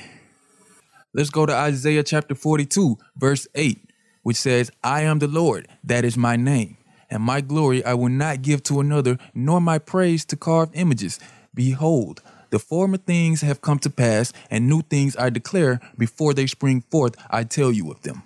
Let's 1.14 1.30
go 1.30 1.46
to 1.46 1.54
Isaiah 1.54 2.02
chapter 2.02 2.34
42, 2.34 2.98
verse 3.16 3.46
8, 3.54 3.78
which 4.22 4.36
says, 4.36 4.70
I 4.84 5.02
am 5.02 5.18
the 5.18 5.26
Lord, 5.26 5.66
that 5.84 6.04
is 6.04 6.16
my 6.16 6.36
name, 6.36 6.76
and 7.10 7.22
my 7.22 7.40
glory 7.40 7.84
I 7.84 7.94
will 7.94 8.10
not 8.10 8.42
give 8.42 8.62
to 8.64 8.80
another, 8.80 9.18
nor 9.34 9.60
my 9.60 9.78
praise 9.78 10.24
to 10.26 10.36
carved 10.36 10.76
images. 10.76 11.18
Behold, 11.54 12.22
the 12.50 12.58
former 12.58 12.96
things 12.96 13.42
have 13.42 13.60
come 13.60 13.78
to 13.80 13.90
pass, 13.90 14.32
and 14.50 14.68
new 14.68 14.82
things 14.82 15.16
I 15.16 15.30
declare 15.30 15.80
before 15.96 16.34
they 16.34 16.46
spring 16.46 16.82
forth, 16.90 17.14
I 17.30 17.44
tell 17.44 17.72
you 17.72 17.90
of 17.90 18.02
them. 18.02 18.22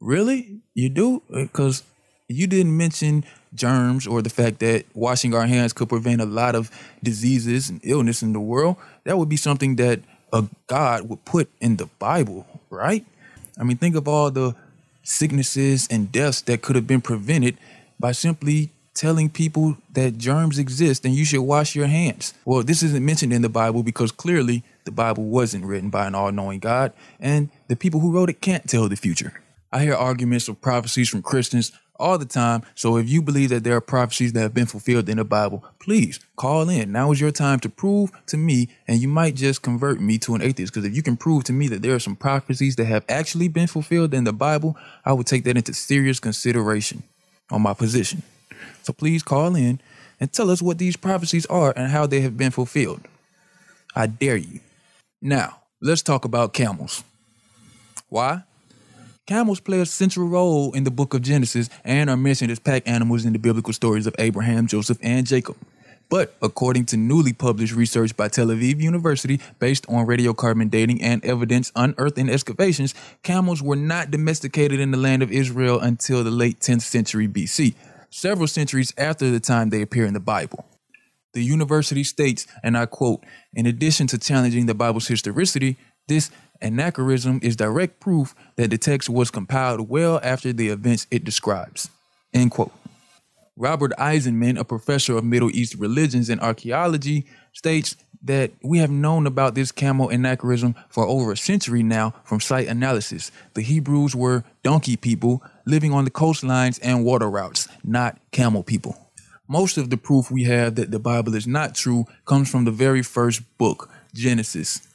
Really? 0.00 0.60
You 0.74 0.88
do? 0.88 1.22
Uh, 1.32 1.42
because 1.42 1.82
you 2.28 2.46
didn't 2.46 2.76
mention 2.76 3.24
germs 3.54 4.06
or 4.06 4.22
the 4.22 4.30
fact 4.30 4.60
that 4.60 4.84
washing 4.94 5.34
our 5.34 5.46
hands 5.46 5.72
could 5.72 5.88
prevent 5.88 6.20
a 6.20 6.26
lot 6.26 6.54
of 6.54 6.70
diseases 7.02 7.68
and 7.70 7.80
illness 7.82 8.22
in 8.22 8.32
the 8.32 8.40
world. 8.40 8.76
That 9.04 9.18
would 9.18 9.28
be 9.28 9.36
something 9.36 9.76
that 9.76 10.00
a 10.32 10.44
God 10.66 11.08
would 11.08 11.24
put 11.24 11.48
in 11.60 11.76
the 11.76 11.86
Bible, 11.98 12.46
right? 12.70 13.04
I 13.58 13.64
mean, 13.64 13.78
think 13.78 13.96
of 13.96 14.06
all 14.06 14.30
the 14.30 14.54
sicknesses 15.02 15.88
and 15.90 16.12
deaths 16.12 16.42
that 16.42 16.60
could 16.62 16.76
have 16.76 16.86
been 16.86 17.00
prevented 17.00 17.56
by 17.98 18.12
simply 18.12 18.70
telling 18.98 19.30
people 19.30 19.76
that 19.92 20.18
germs 20.18 20.58
exist 20.58 21.04
and 21.04 21.14
you 21.14 21.24
should 21.24 21.40
wash 21.40 21.76
your 21.76 21.86
hands. 21.86 22.34
Well, 22.44 22.64
this 22.64 22.82
isn't 22.82 23.06
mentioned 23.06 23.32
in 23.32 23.42
the 23.42 23.48
Bible 23.48 23.84
because 23.84 24.10
clearly 24.10 24.64
the 24.84 24.90
Bible 24.90 25.24
wasn't 25.24 25.64
written 25.64 25.88
by 25.88 26.08
an 26.08 26.16
all 26.16 26.32
knowing 26.32 26.58
God, 26.58 26.92
and 27.20 27.48
the 27.68 27.76
people 27.76 28.00
who 28.00 28.10
wrote 28.10 28.28
it 28.28 28.40
can't 28.40 28.68
tell 28.68 28.88
the 28.88 28.96
future. 28.96 29.40
I 29.72 29.82
hear 29.84 29.94
arguments 29.94 30.48
of 30.48 30.60
prophecies 30.60 31.08
from 31.08 31.22
Christians 31.22 31.70
all 31.94 32.18
the 32.18 32.24
time. 32.24 32.62
So 32.74 32.96
if 32.96 33.08
you 33.08 33.22
believe 33.22 33.50
that 33.50 33.62
there 33.62 33.76
are 33.76 33.80
prophecies 33.80 34.32
that 34.32 34.40
have 34.40 34.54
been 34.54 34.66
fulfilled 34.66 35.08
in 35.08 35.18
the 35.18 35.24
Bible, 35.24 35.64
please 35.78 36.18
call 36.36 36.68
in. 36.68 36.90
Now 36.90 37.12
is 37.12 37.20
your 37.20 37.30
time 37.30 37.60
to 37.60 37.68
prove 37.68 38.10
to 38.26 38.36
me, 38.36 38.68
and 38.88 39.00
you 39.00 39.06
might 39.06 39.36
just 39.36 39.62
convert 39.62 40.00
me 40.00 40.18
to 40.18 40.34
an 40.34 40.42
atheist. 40.42 40.72
Because 40.72 40.88
if 40.88 40.96
you 40.96 41.02
can 41.02 41.16
prove 41.16 41.44
to 41.44 41.52
me 41.52 41.68
that 41.68 41.82
there 41.82 41.94
are 41.94 42.00
some 42.00 42.16
prophecies 42.16 42.74
that 42.76 42.86
have 42.86 43.04
actually 43.08 43.46
been 43.46 43.68
fulfilled 43.68 44.12
in 44.12 44.24
the 44.24 44.32
Bible, 44.32 44.76
I 45.04 45.12
would 45.12 45.26
take 45.26 45.44
that 45.44 45.56
into 45.56 45.72
serious 45.72 46.18
consideration 46.18 47.04
on 47.50 47.62
my 47.62 47.74
position. 47.74 48.22
So 48.88 48.94
please 48.94 49.22
call 49.22 49.54
in 49.54 49.82
and 50.18 50.32
tell 50.32 50.50
us 50.50 50.62
what 50.62 50.78
these 50.78 50.96
prophecies 50.96 51.44
are 51.44 51.74
and 51.76 51.92
how 51.92 52.06
they 52.06 52.22
have 52.22 52.38
been 52.38 52.50
fulfilled. 52.50 53.02
I 53.94 54.06
dare 54.06 54.38
you. 54.38 54.60
Now, 55.20 55.60
let's 55.82 56.00
talk 56.00 56.24
about 56.24 56.54
camels. 56.54 57.04
Why? 58.08 58.44
Camels 59.26 59.60
play 59.60 59.80
a 59.80 59.84
central 59.84 60.26
role 60.26 60.72
in 60.72 60.84
the 60.84 60.90
book 60.90 61.12
of 61.12 61.20
Genesis 61.20 61.68
and 61.84 62.08
are 62.08 62.16
mentioned 62.16 62.50
as 62.50 62.58
pack 62.58 62.88
animals 62.88 63.26
in 63.26 63.34
the 63.34 63.38
biblical 63.38 63.74
stories 63.74 64.06
of 64.06 64.14
Abraham, 64.18 64.66
Joseph, 64.66 64.96
and 65.02 65.26
Jacob. 65.26 65.56
But 66.08 66.34
according 66.40 66.86
to 66.86 66.96
newly 66.96 67.34
published 67.34 67.74
research 67.74 68.16
by 68.16 68.28
Tel 68.28 68.46
Aviv 68.46 68.80
University 68.80 69.38
based 69.58 69.84
on 69.90 70.06
radiocarbon 70.06 70.70
dating 70.70 71.02
and 71.02 71.22
evidence 71.26 71.70
unearthed 71.76 72.16
in 72.16 72.30
excavations, 72.30 72.94
camels 73.22 73.62
were 73.62 73.76
not 73.76 74.10
domesticated 74.10 74.80
in 74.80 74.92
the 74.92 74.96
land 74.96 75.22
of 75.22 75.30
Israel 75.30 75.78
until 75.78 76.24
the 76.24 76.30
late 76.30 76.60
10th 76.60 76.80
century 76.80 77.28
BC, 77.28 77.74
several 78.10 78.48
centuries 78.48 78.92
after 78.96 79.30
the 79.30 79.40
time 79.40 79.70
they 79.70 79.82
appear 79.82 80.06
in 80.06 80.14
the 80.14 80.20
Bible. 80.20 80.64
The 81.34 81.42
university 81.42 82.04
states, 82.04 82.46
and 82.62 82.76
I 82.76 82.86
quote, 82.86 83.24
in 83.54 83.66
addition 83.66 84.06
to 84.08 84.18
challenging 84.18 84.66
the 84.66 84.74
Bible's 84.74 85.08
historicity, 85.08 85.76
this 86.08 86.30
anachronism 86.60 87.38
is 87.42 87.54
direct 87.54 88.00
proof 88.00 88.34
that 88.56 88.70
the 88.70 88.78
text 88.78 89.08
was 89.08 89.30
compiled 89.30 89.88
well 89.88 90.20
after 90.22 90.52
the 90.52 90.68
events 90.68 91.06
it 91.10 91.24
describes. 91.24 91.90
End 92.32 92.50
quote. 92.50 92.72
Robert 93.56 93.92
Eisenman, 93.98 94.58
a 94.58 94.64
professor 94.64 95.16
of 95.16 95.24
Middle 95.24 95.50
East 95.50 95.74
religions 95.74 96.30
and 96.30 96.40
archaeology, 96.40 97.26
states 97.52 97.96
that 98.22 98.52
we 98.62 98.78
have 98.78 98.90
known 98.90 99.26
about 99.26 99.54
this 99.54 99.72
camel 99.72 100.08
anachronism 100.08 100.74
for 100.88 101.04
over 101.06 101.32
a 101.32 101.36
century 101.36 101.82
now 101.82 102.14
from 102.24 102.40
site 102.40 102.68
analysis. 102.68 103.30
The 103.54 103.62
Hebrews 103.62 104.14
were 104.14 104.44
donkey 104.62 104.96
people 104.96 105.42
living 105.68 105.92
on 105.92 106.04
the 106.04 106.10
coastlines 106.10 106.80
and 106.82 107.04
water 107.04 107.28
routes, 107.28 107.68
not 107.84 108.18
camel 108.32 108.62
people. 108.62 108.96
Most 109.46 109.76
of 109.76 109.90
the 109.90 109.98
proof 109.98 110.30
we 110.30 110.44
have 110.44 110.76
that 110.76 110.90
the 110.90 110.98
Bible 110.98 111.34
is 111.34 111.46
not 111.46 111.74
true 111.74 112.06
comes 112.24 112.50
from 112.50 112.64
the 112.64 112.70
very 112.70 113.02
first 113.02 113.42
book, 113.58 113.90
Genesis. 114.14 114.86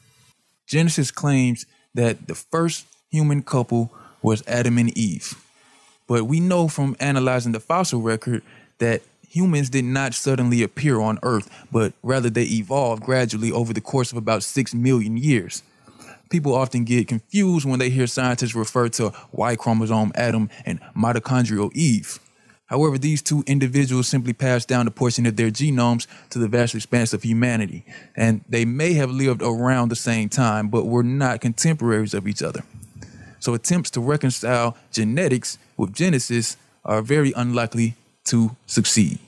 Genesis 0.65 1.11
claims 1.11 1.65
that 1.93 2.27
the 2.27 2.33
first 2.33 2.85
human 3.09 3.43
couple 3.43 3.91
was 4.23 4.43
Adam 4.47 4.79
and 4.79 4.95
Eve. 4.97 5.35
But 6.07 6.25
we 6.25 6.39
know 6.39 6.67
from 6.67 6.95
analyzing 6.99 7.51
the 7.51 7.59
fossil 7.59 8.01
record 8.01 8.41
that 8.79 9.03
humans 9.27 9.69
did 9.69 9.85
not 9.85 10.15
suddenly 10.15 10.63
appear 10.63 10.99
on 10.99 11.19
Earth, 11.21 11.49
but 11.71 11.93
rather 12.01 12.29
they 12.29 12.45
evolved 12.45 13.03
gradually 13.03 13.51
over 13.51 13.73
the 13.73 13.81
course 13.81 14.11
of 14.11 14.17
about 14.17 14.41
6 14.41 14.73
million 14.73 15.17
years. 15.17 15.61
People 16.33 16.55
often 16.55 16.83
get 16.83 17.07
confused 17.07 17.63
when 17.63 17.77
they 17.77 17.91
hear 17.91 18.07
scientists 18.07 18.55
refer 18.55 18.89
to 18.89 19.13
Y 19.31 19.55
chromosome 19.55 20.11
Adam 20.15 20.49
and 20.65 20.81
mitochondrial 20.97 21.71
Eve. 21.75 22.19
However, 22.65 22.97
these 22.97 23.21
two 23.21 23.43
individuals 23.45 24.07
simply 24.07 24.33
passed 24.33 24.67
down 24.67 24.87
a 24.87 24.89
portion 24.89 25.27
of 25.27 25.35
their 25.35 25.51
genomes 25.51 26.07
to 26.31 26.39
the 26.39 26.47
vast 26.47 26.73
expanse 26.73 27.13
of 27.13 27.21
humanity, 27.21 27.85
and 28.15 28.43
they 28.49 28.65
may 28.65 28.93
have 28.93 29.11
lived 29.11 29.43
around 29.43 29.89
the 29.89 29.95
same 29.95 30.27
time, 30.27 30.69
but 30.69 30.87
were 30.87 31.03
not 31.03 31.39
contemporaries 31.39 32.15
of 32.15 32.27
each 32.27 32.41
other. 32.41 32.63
So 33.39 33.53
attempts 33.53 33.91
to 33.91 34.01
reconcile 34.01 34.75
genetics 34.91 35.59
with 35.77 35.93
Genesis 35.93 36.57
are 36.83 37.03
very 37.03 37.31
unlikely 37.33 37.93
to 38.23 38.55
succeed. 38.65 39.19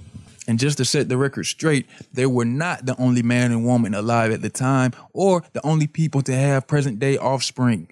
And 0.48 0.60
just 0.60 0.78
to 0.78 0.86
set 0.86 1.10
the 1.10 1.18
record 1.18 1.46
straight, 1.46 1.88
they 2.14 2.25
were 2.25 2.46
not 2.46 2.86
the 2.86 2.96
only 2.98 3.24
man 3.24 3.52
and 3.52 3.66
woman 3.66 3.94
alive 3.94 4.32
at 4.32 4.42
the 4.42 4.50
time 4.50 4.94
or 5.14 5.44
the 5.54 5.66
only 5.66 5.88
people 5.88 6.22
to 6.24 6.36
have 6.36 6.68
present 6.68 7.00
day 7.00 7.18
offspring. 7.18 7.90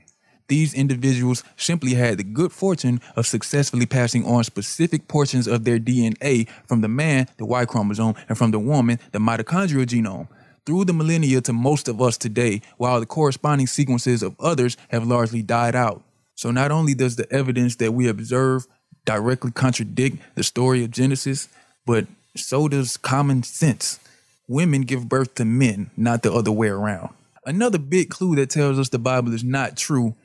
These 0.48 0.74
individuals 0.74 1.43
simply 1.55 1.93
had 1.93 2.17
the 2.17 2.24
good 2.24 2.51
fortune 2.51 3.01
of 3.15 3.25
successfully 3.25 3.86
passing 3.86 4.25
on 4.25 4.43
specific 4.43 5.07
portions 5.07 5.48
of 5.48 5.63
their 5.63 5.79
DNA 5.79 6.48
from 6.67 6.81
the 6.81 6.89
man, 6.89 7.27
the 7.38 7.45
Y 7.45 7.65
chromosome, 7.65 8.15
and 8.27 8.38
from 8.38 8.51
the 8.51 8.60
woman, 8.60 9.00
the 9.13 9.19
mitochondrial 9.19 9.86
genome, 9.86 10.27
through 10.65 10.86
the 10.86 10.93
millennia 10.93 11.41
to 11.41 11.53
most 11.53 11.88
of 11.88 12.01
us 12.01 12.17
today, 12.17 12.62
while 12.77 13.00
the 13.00 13.05
corresponding 13.05 13.67
sequences 13.67 14.22
of 14.22 14.36
others 14.39 14.77
have 14.89 15.07
largely 15.07 15.41
died 15.41 15.75
out. 15.75 16.03
So 16.36 16.51
not 16.51 16.72
only 16.72 16.93
does 16.93 17.15
the 17.15 17.31
evidence 17.31 17.77
that 17.77 17.93
we 17.93 18.07
observe 18.07 18.67
directly 19.05 19.51
contradict 19.51 20.17
the 20.36 20.43
story 20.43 20.83
of 20.83 20.91
Genesis, 20.91 21.48
but 21.86 22.07
so 22.35 22.67
does 22.67 22.97
common 22.97 23.43
sense. 23.43 23.99
Women 24.47 24.81
give 24.81 25.07
birth 25.07 25.35
to 25.35 25.45
men, 25.45 25.91
not 25.95 26.23
the 26.23 26.33
other 26.33 26.51
way 26.51 26.67
around. 26.67 27.13
Another 27.45 27.77
big 27.77 28.09
clue 28.09 28.35
that 28.35 28.49
tells 28.49 28.79
us 28.79 28.89
the 28.89 28.99
Bible 28.99 29.33
is 29.33 29.43
not 29.43 29.77
true 29.77 30.15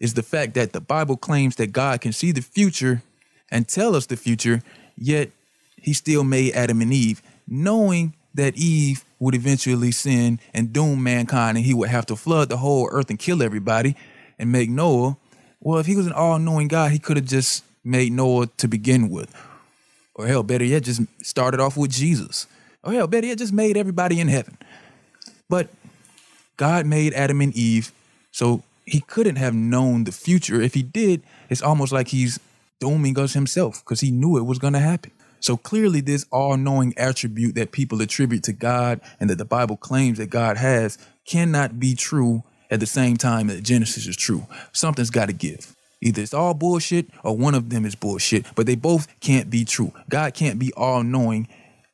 is 0.00 0.14
the 0.14 0.22
fact 0.22 0.54
that 0.54 0.72
the 0.72 0.80
Bible 0.80 1.16
claims 1.16 1.56
that 1.56 1.72
God 1.72 2.00
can 2.00 2.12
see 2.12 2.32
the 2.32 2.42
future 2.42 3.02
and 3.50 3.66
tell 3.66 3.96
us 3.96 4.06
the 4.06 4.16
future, 4.16 4.62
yet 4.96 5.30
he 5.76 5.92
still 5.92 6.24
made 6.24 6.54
Adam 6.54 6.80
and 6.82 6.92
Eve, 6.92 7.22
knowing 7.46 8.14
that 8.34 8.56
Eve 8.56 9.04
would 9.18 9.34
eventually 9.34 9.90
sin 9.90 10.38
and 10.52 10.72
doom 10.72 11.02
mankind 11.02 11.56
and 11.56 11.64
he 11.64 11.72
would 11.72 11.88
have 11.88 12.06
to 12.06 12.16
flood 12.16 12.48
the 12.48 12.58
whole 12.58 12.88
earth 12.90 13.08
and 13.08 13.18
kill 13.18 13.42
everybody 13.42 13.96
and 14.38 14.52
make 14.52 14.68
Noah. 14.68 15.16
Well, 15.60 15.78
if 15.78 15.86
he 15.86 15.96
was 15.96 16.06
an 16.06 16.12
all 16.12 16.38
knowing 16.38 16.68
God, 16.68 16.92
he 16.92 16.98
could 16.98 17.16
have 17.16 17.26
just 17.26 17.64
made 17.82 18.12
Noah 18.12 18.48
to 18.58 18.68
begin 18.68 19.08
with. 19.08 19.34
Or 20.16 20.26
hell, 20.26 20.42
better 20.42 20.64
yet, 20.64 20.82
just 20.82 21.02
started 21.22 21.60
off 21.60 21.76
with 21.76 21.92
Jesus. 21.92 22.46
Or 22.82 22.92
hell, 22.92 23.06
better 23.06 23.26
yet, 23.26 23.38
just 23.38 23.52
made 23.52 23.76
everybody 23.76 24.18
in 24.18 24.28
heaven. 24.28 24.56
But 25.48 25.68
God 26.56 26.86
made 26.86 27.12
Adam 27.12 27.40
and 27.42 27.54
Eve, 27.54 27.92
so 28.32 28.62
he 28.86 29.00
couldn't 29.00 29.36
have 29.36 29.54
known 29.54 30.04
the 30.04 30.12
future. 30.12 30.60
If 30.60 30.74
he 30.74 30.82
did, 30.82 31.22
it's 31.50 31.62
almost 31.62 31.92
like 31.92 32.08
he's 32.08 32.40
dooming 32.80 33.18
us 33.18 33.34
himself 33.34 33.84
because 33.84 34.00
he 34.00 34.10
knew 34.10 34.38
it 34.38 34.46
was 34.46 34.58
going 34.58 34.72
to 34.72 34.80
happen. 34.80 35.12
So 35.40 35.56
clearly, 35.56 36.00
this 36.00 36.24
all 36.32 36.56
knowing 36.56 36.94
attribute 36.96 37.54
that 37.56 37.70
people 37.70 38.00
attribute 38.00 38.42
to 38.44 38.52
God 38.52 39.00
and 39.20 39.28
that 39.28 39.36
the 39.36 39.44
Bible 39.44 39.76
claims 39.76 40.18
that 40.18 40.30
God 40.30 40.56
has 40.56 40.98
cannot 41.26 41.78
be 41.78 41.94
true 41.94 42.42
at 42.70 42.80
the 42.80 42.86
same 42.86 43.16
time 43.16 43.48
that 43.48 43.62
Genesis 43.62 44.06
is 44.06 44.16
true. 44.16 44.46
Something's 44.72 45.10
got 45.10 45.26
to 45.26 45.34
give. 45.34 45.75
Either 46.06 46.22
it's 46.22 46.32
all 46.32 46.54
bullshit 46.54 47.08
or 47.24 47.36
one 47.36 47.56
of 47.56 47.68
them 47.68 47.84
is 47.84 47.96
bullshit, 47.96 48.46
but 48.54 48.64
they 48.64 48.76
both 48.76 49.08
can't 49.18 49.50
be 49.50 49.64
true. 49.64 49.92
God 50.08 50.34
can't 50.34 50.56
be 50.56 50.72
all 50.74 51.02
knowing 51.02 51.48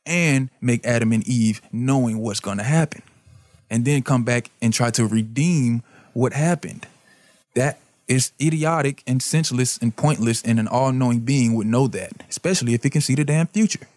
and 0.05 0.51
make 0.61 0.85
Adam 0.85 1.11
and 1.11 1.27
Eve 1.27 1.63
knowing 1.71 2.19
what's 2.19 2.39
going 2.39 2.59
to 2.59 2.63
happen 2.63 3.01
and 3.71 3.85
then 3.85 4.03
come 4.03 4.23
back 4.23 4.51
and 4.61 4.71
try 4.71 4.91
to 4.91 5.07
redeem 5.07 5.81
what 6.13 6.31
happened. 6.31 6.85
That 7.55 7.79
is 8.07 8.33
idiotic 8.39 9.01
and 9.07 9.23
senseless 9.23 9.79
and 9.79 9.95
pointless, 9.95 10.43
and 10.43 10.59
an 10.59 10.67
all 10.67 10.91
knowing 10.91 11.21
being 11.21 11.55
would 11.55 11.65
know 11.65 11.87
that, 11.87 12.11
especially 12.29 12.75
if 12.75 12.83
he 12.83 12.91
can 12.91 13.01
see 13.01 13.15
the 13.15 13.23
damn 13.23 13.47
future. 13.47 13.87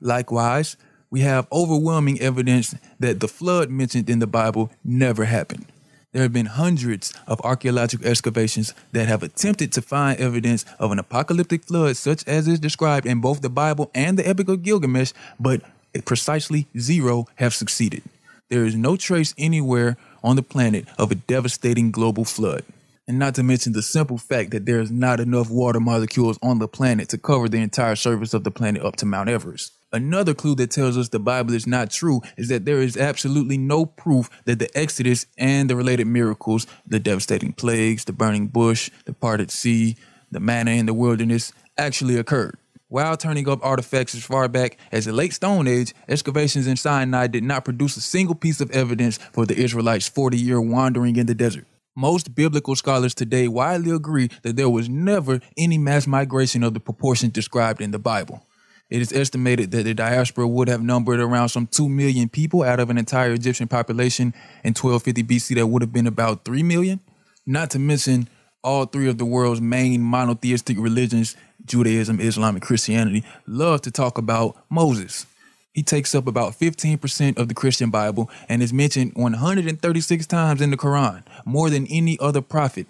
Likewise, 0.00 0.76
we 1.10 1.20
have 1.20 1.46
overwhelming 1.52 2.20
evidence 2.20 2.74
that 2.98 3.20
the 3.20 3.28
flood 3.28 3.70
mentioned 3.70 4.10
in 4.10 4.18
the 4.18 4.26
Bible 4.26 4.72
never 4.82 5.26
happened. 5.26 5.66
There 6.12 6.22
have 6.22 6.32
been 6.32 6.46
hundreds 6.46 7.14
of 7.28 7.40
archaeological 7.42 8.06
excavations 8.06 8.74
that 8.90 9.06
have 9.06 9.22
attempted 9.22 9.72
to 9.72 9.82
find 9.82 10.18
evidence 10.18 10.64
of 10.80 10.90
an 10.90 10.98
apocalyptic 10.98 11.64
flood, 11.64 11.96
such 11.96 12.26
as 12.26 12.48
is 12.48 12.58
described 12.58 13.06
in 13.06 13.20
both 13.20 13.42
the 13.42 13.48
Bible 13.48 13.92
and 13.94 14.18
the 14.18 14.28
Epic 14.28 14.48
of 14.48 14.64
Gilgamesh, 14.64 15.12
but 15.38 15.62
precisely 16.04 16.66
zero 16.76 17.26
have 17.36 17.54
succeeded. 17.54 18.02
There 18.48 18.64
is 18.64 18.74
no 18.74 18.96
trace 18.96 19.34
anywhere 19.38 19.96
on 20.24 20.34
the 20.34 20.42
planet 20.42 20.86
of 20.98 21.12
a 21.12 21.14
devastating 21.14 21.92
global 21.92 22.24
flood. 22.24 22.64
And 23.06 23.16
not 23.18 23.36
to 23.36 23.44
mention 23.44 23.72
the 23.72 23.82
simple 23.82 24.18
fact 24.18 24.50
that 24.50 24.66
there 24.66 24.80
is 24.80 24.90
not 24.90 25.20
enough 25.20 25.48
water 25.48 25.80
molecules 25.80 26.38
on 26.42 26.58
the 26.58 26.66
planet 26.66 27.08
to 27.10 27.18
cover 27.18 27.48
the 27.48 27.58
entire 27.58 27.94
surface 27.94 28.34
of 28.34 28.42
the 28.42 28.50
planet 28.50 28.84
up 28.84 28.96
to 28.96 29.06
Mount 29.06 29.28
Everest. 29.28 29.72
Another 29.92 30.34
clue 30.34 30.54
that 30.54 30.70
tells 30.70 30.96
us 30.96 31.08
the 31.08 31.18
Bible 31.18 31.52
is 31.52 31.66
not 31.66 31.90
true 31.90 32.20
is 32.36 32.48
that 32.48 32.64
there 32.64 32.80
is 32.80 32.96
absolutely 32.96 33.58
no 33.58 33.84
proof 33.84 34.30
that 34.44 34.60
the 34.60 34.70
Exodus 34.78 35.26
and 35.36 35.68
the 35.68 35.74
related 35.74 36.06
miracles, 36.06 36.66
the 36.86 37.00
devastating 37.00 37.52
plagues, 37.52 38.04
the 38.04 38.12
burning 38.12 38.46
bush, 38.46 38.90
the 39.04 39.12
parted 39.12 39.50
sea, 39.50 39.96
the 40.30 40.38
manna 40.38 40.70
in 40.70 40.86
the 40.86 40.94
wilderness, 40.94 41.52
actually 41.76 42.16
occurred. 42.16 42.56
While 42.86 43.16
turning 43.16 43.48
up 43.48 43.64
artifacts 43.64 44.14
as 44.14 44.24
far 44.24 44.46
back 44.48 44.76
as 44.92 45.06
the 45.06 45.12
late 45.12 45.32
Stone 45.32 45.66
Age, 45.66 45.92
excavations 46.08 46.68
in 46.68 46.76
Sinai 46.76 47.26
did 47.26 47.42
not 47.42 47.64
produce 47.64 47.96
a 47.96 48.00
single 48.00 48.36
piece 48.36 48.60
of 48.60 48.70
evidence 48.70 49.18
for 49.32 49.44
the 49.44 49.56
Israelites' 49.56 50.08
40 50.08 50.38
year 50.38 50.60
wandering 50.60 51.16
in 51.16 51.26
the 51.26 51.34
desert. 51.34 51.66
Most 51.96 52.36
biblical 52.36 52.76
scholars 52.76 53.14
today 53.14 53.48
widely 53.48 53.90
agree 53.90 54.28
that 54.42 54.54
there 54.54 54.70
was 54.70 54.88
never 54.88 55.40
any 55.56 55.78
mass 55.78 56.06
migration 56.06 56.62
of 56.62 56.74
the 56.74 56.80
proportions 56.80 57.32
described 57.32 57.80
in 57.80 57.90
the 57.90 57.98
Bible. 57.98 58.46
It 58.90 59.00
is 59.00 59.12
estimated 59.12 59.70
that 59.70 59.84
the 59.84 59.94
diaspora 59.94 60.48
would 60.48 60.66
have 60.66 60.82
numbered 60.82 61.20
around 61.20 61.50
some 61.50 61.68
2 61.68 61.88
million 61.88 62.28
people 62.28 62.64
out 62.64 62.80
of 62.80 62.90
an 62.90 62.98
entire 62.98 63.32
Egyptian 63.32 63.68
population 63.68 64.34
in 64.64 64.74
1250 64.74 65.22
BC 65.22 65.54
that 65.54 65.68
would 65.68 65.80
have 65.80 65.92
been 65.92 66.08
about 66.08 66.44
3 66.44 66.64
million. 66.64 66.98
Not 67.46 67.70
to 67.70 67.78
mention 67.78 68.28
all 68.64 68.86
three 68.86 69.08
of 69.08 69.16
the 69.16 69.24
world's 69.24 69.60
main 69.60 70.02
monotheistic 70.02 70.76
religions, 70.78 71.36
Judaism, 71.64 72.20
Islam, 72.20 72.56
and 72.56 72.62
Christianity, 72.62 73.24
love 73.46 73.80
to 73.82 73.92
talk 73.92 74.18
about 74.18 74.56
Moses. 74.68 75.24
He 75.72 75.84
takes 75.84 76.12
up 76.14 76.26
about 76.26 76.58
15% 76.58 77.38
of 77.38 77.46
the 77.46 77.54
Christian 77.54 77.90
Bible 77.90 78.28
and 78.48 78.60
is 78.60 78.72
mentioned 78.72 79.12
136 79.14 80.26
times 80.26 80.60
in 80.60 80.70
the 80.72 80.76
Quran, 80.76 81.22
more 81.44 81.70
than 81.70 81.86
any 81.86 82.18
other 82.18 82.40
prophet. 82.40 82.88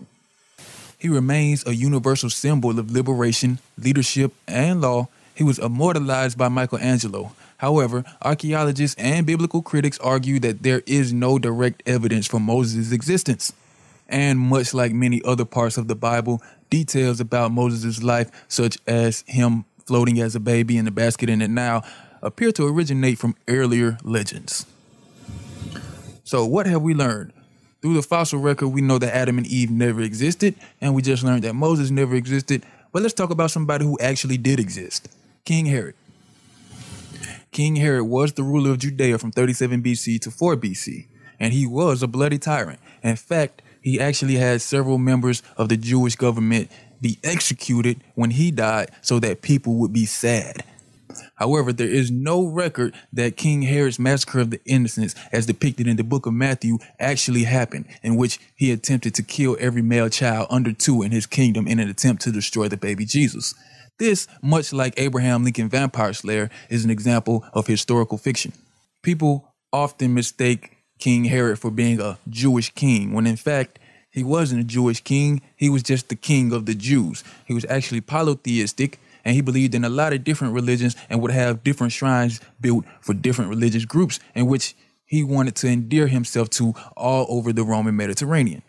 He 0.99 1.09
remains 1.09 1.67
a 1.67 1.75
universal 1.75 2.31
symbol 2.31 2.79
of 2.79 2.91
liberation, 2.91 3.59
leadership, 3.79 4.33
and 4.49 4.81
law 4.81 5.09
he 5.41 5.45
was 5.45 5.59
immortalized 5.59 6.37
by 6.37 6.51
Michelangelo. 6.51 7.33
However, 7.57 8.05
archaeologists 8.21 8.95
and 9.01 9.25
biblical 9.25 9.63
critics 9.63 9.99
argue 10.01 10.39
that 10.41 10.63
there 10.63 10.83
is 10.85 11.15
no 11.15 11.39
direct 11.39 11.83
evidence 11.87 12.27
for 12.27 12.39
Moses' 12.39 12.93
existence. 12.93 13.51
And 14.07 14.39
much 14.39 14.75
like 14.75 14.93
many 14.93 15.23
other 15.25 15.47
parts 15.47 15.79
of 15.79 15.89
the 15.89 15.95
Bible, 15.95 16.43
details 16.69 17.21
about 17.21 17.53
Moses' 17.53 18.03
life, 18.03 18.31
such 18.49 18.77
as 18.87 19.25
him 19.29 19.65
floating 19.87 20.21
as 20.21 20.35
a 20.35 20.41
baby 20.41 20.77
in 20.77 20.87
a 20.87 20.91
basket 20.91 21.31
in 21.31 21.39
the 21.39 21.49
Nile, 21.49 21.87
appear 22.21 22.53
to 22.53 22.67
originate 22.67 23.17
from 23.17 23.35
earlier 23.49 23.97
legends. 24.05 24.67
So, 26.23 26.45
what 26.45 26.67
have 26.67 26.83
we 26.83 26.93
learned? 26.93 27.33
Through 27.81 27.95
the 27.95 28.03
fossil 28.03 28.41
record, 28.41 28.69
we 28.69 28.83
know 28.83 28.99
that 28.99 29.17
Adam 29.17 29.39
and 29.39 29.47
Eve 29.47 29.71
never 29.71 30.03
existed, 30.03 30.55
and 30.83 30.95
we 30.95 31.01
just 31.01 31.25
learned 31.25 31.45
that 31.45 31.55
Moses 31.55 31.91
never 31.91 32.15
existed. 32.15 32.63
But 32.93 33.01
let's 33.01 33.15
talk 33.15 33.31
about 33.31 33.51
somebody 33.51 33.87
who 33.87 33.99
actually 34.01 34.37
did 34.37 34.61
exist. 34.61 35.09
King 35.45 35.67
Herod. 35.67 35.95
King 37.51 37.77
Herod 37.77 38.05
was 38.05 38.33
the 38.35 38.43
ruler 38.43 38.71
of 38.71 38.79
Judea 38.79 39.19
from 39.19 39.33
37 39.33 39.83
BC 39.83 40.21
to 40.21 40.31
4 40.31 40.57
BC, 40.57 41.07
and 41.39 41.53
he 41.53 41.67
was 41.67 42.03
a 42.03 42.07
bloody 42.07 42.39
tyrant. 42.39 42.79
In 43.03 43.17
fact, 43.17 43.63
he 43.81 44.01
actually 44.01 44.37
had 44.37 44.61
several 44.61 44.99
members 44.99 45.43
of 45.57 45.69
the 45.69 45.77
Jewish 45.77 46.17
government 46.17 46.71
be 47.01 47.19
executed 47.25 48.03
when 48.15 48.31
he 48.31 48.51
died 48.51 48.91
so 49.01 49.19
that 49.21 49.43
people 49.43 49.75
would 49.77 49.93
be 49.93 50.07
sad. 50.07 50.63
However, 51.37 51.73
there 51.73 51.89
is 51.89 52.11
no 52.11 52.47
record 52.47 52.95
that 53.13 53.37
King 53.37 53.63
Herod's 53.63 53.99
massacre 53.99 54.41
of 54.41 54.51
the 54.51 54.61
innocents, 54.67 55.15
as 55.33 55.47
depicted 55.47 55.89
in 55.89 55.97
the 55.97 56.05
book 56.05 56.27
of 56.27 56.35
Matthew, 56.35 56.79
actually 56.99 57.45
happened, 57.45 57.87
in 58.03 58.17
which 58.17 58.39
he 58.55 58.71
attempted 58.71 59.15
to 59.15 59.23
kill 59.23 59.57
every 59.59 59.83
male 59.83 60.09
child 60.09 60.47
under 60.51 60.73
two 60.73 61.03
in 61.03 61.11
his 61.11 61.27
kingdom 61.27 61.67
in 61.67 61.81
an 61.81 61.89
attempt 61.89 62.23
to 62.23 62.31
destroy 62.31 62.69
the 62.69 62.77
baby 62.77 63.07
Jesus. 63.07 63.55
This, 64.01 64.27
much 64.41 64.73
like 64.73 64.95
Abraham 64.97 65.45
Lincoln 65.45 65.69
Vampire 65.69 66.15
Slayer, 66.15 66.49
is 66.71 66.87
an 66.87 66.91
example 66.91 67.45
of 67.53 67.67
historical 67.67 68.17
fiction. 68.17 68.55
People 69.03 69.53
often 69.75 70.15
mistake 70.15 70.79
King 70.99 71.25
Herod 71.25 71.59
for 71.59 71.71
being 71.71 72.01
a 72.01 72.19
Jewish 72.27 72.71
king, 72.71 73.13
when 73.13 73.27
in 73.27 73.37
fact, 73.37 73.79
he 74.11 74.25
wasn't 74.25 74.63
a 74.63 74.65
Jewish 74.65 75.03
king. 75.03 75.43
He 75.55 75.69
was 75.69 75.83
just 75.83 76.09
the 76.09 76.17
king 76.17 76.51
of 76.51 76.65
the 76.65 76.75
Jews. 76.75 77.23
He 77.45 77.53
was 77.53 77.67
actually 77.67 78.01
polytheistic, 78.01 78.99
and 79.23 79.35
he 79.35 79.43
believed 79.43 79.75
in 79.75 79.85
a 79.85 79.91
lot 79.91 80.15
of 80.15 80.25
different 80.25 80.55
religions 80.55 80.97
and 81.11 81.21
would 81.21 81.31
have 81.31 81.63
different 81.63 81.93
shrines 81.93 82.41
built 82.59 82.87
for 83.03 83.13
different 83.13 83.51
religious 83.51 83.85
groups 83.85 84.19
in 84.35 84.47
which 84.47 84.75
he 85.05 85.23
wanted 85.23 85.57
to 85.57 85.69
endear 85.69 86.07
himself 86.07 86.49
to 86.49 86.73
all 86.97 87.27
over 87.29 87.53
the 87.53 87.65
Roman 87.65 87.97
Mediterranean. 87.97 88.63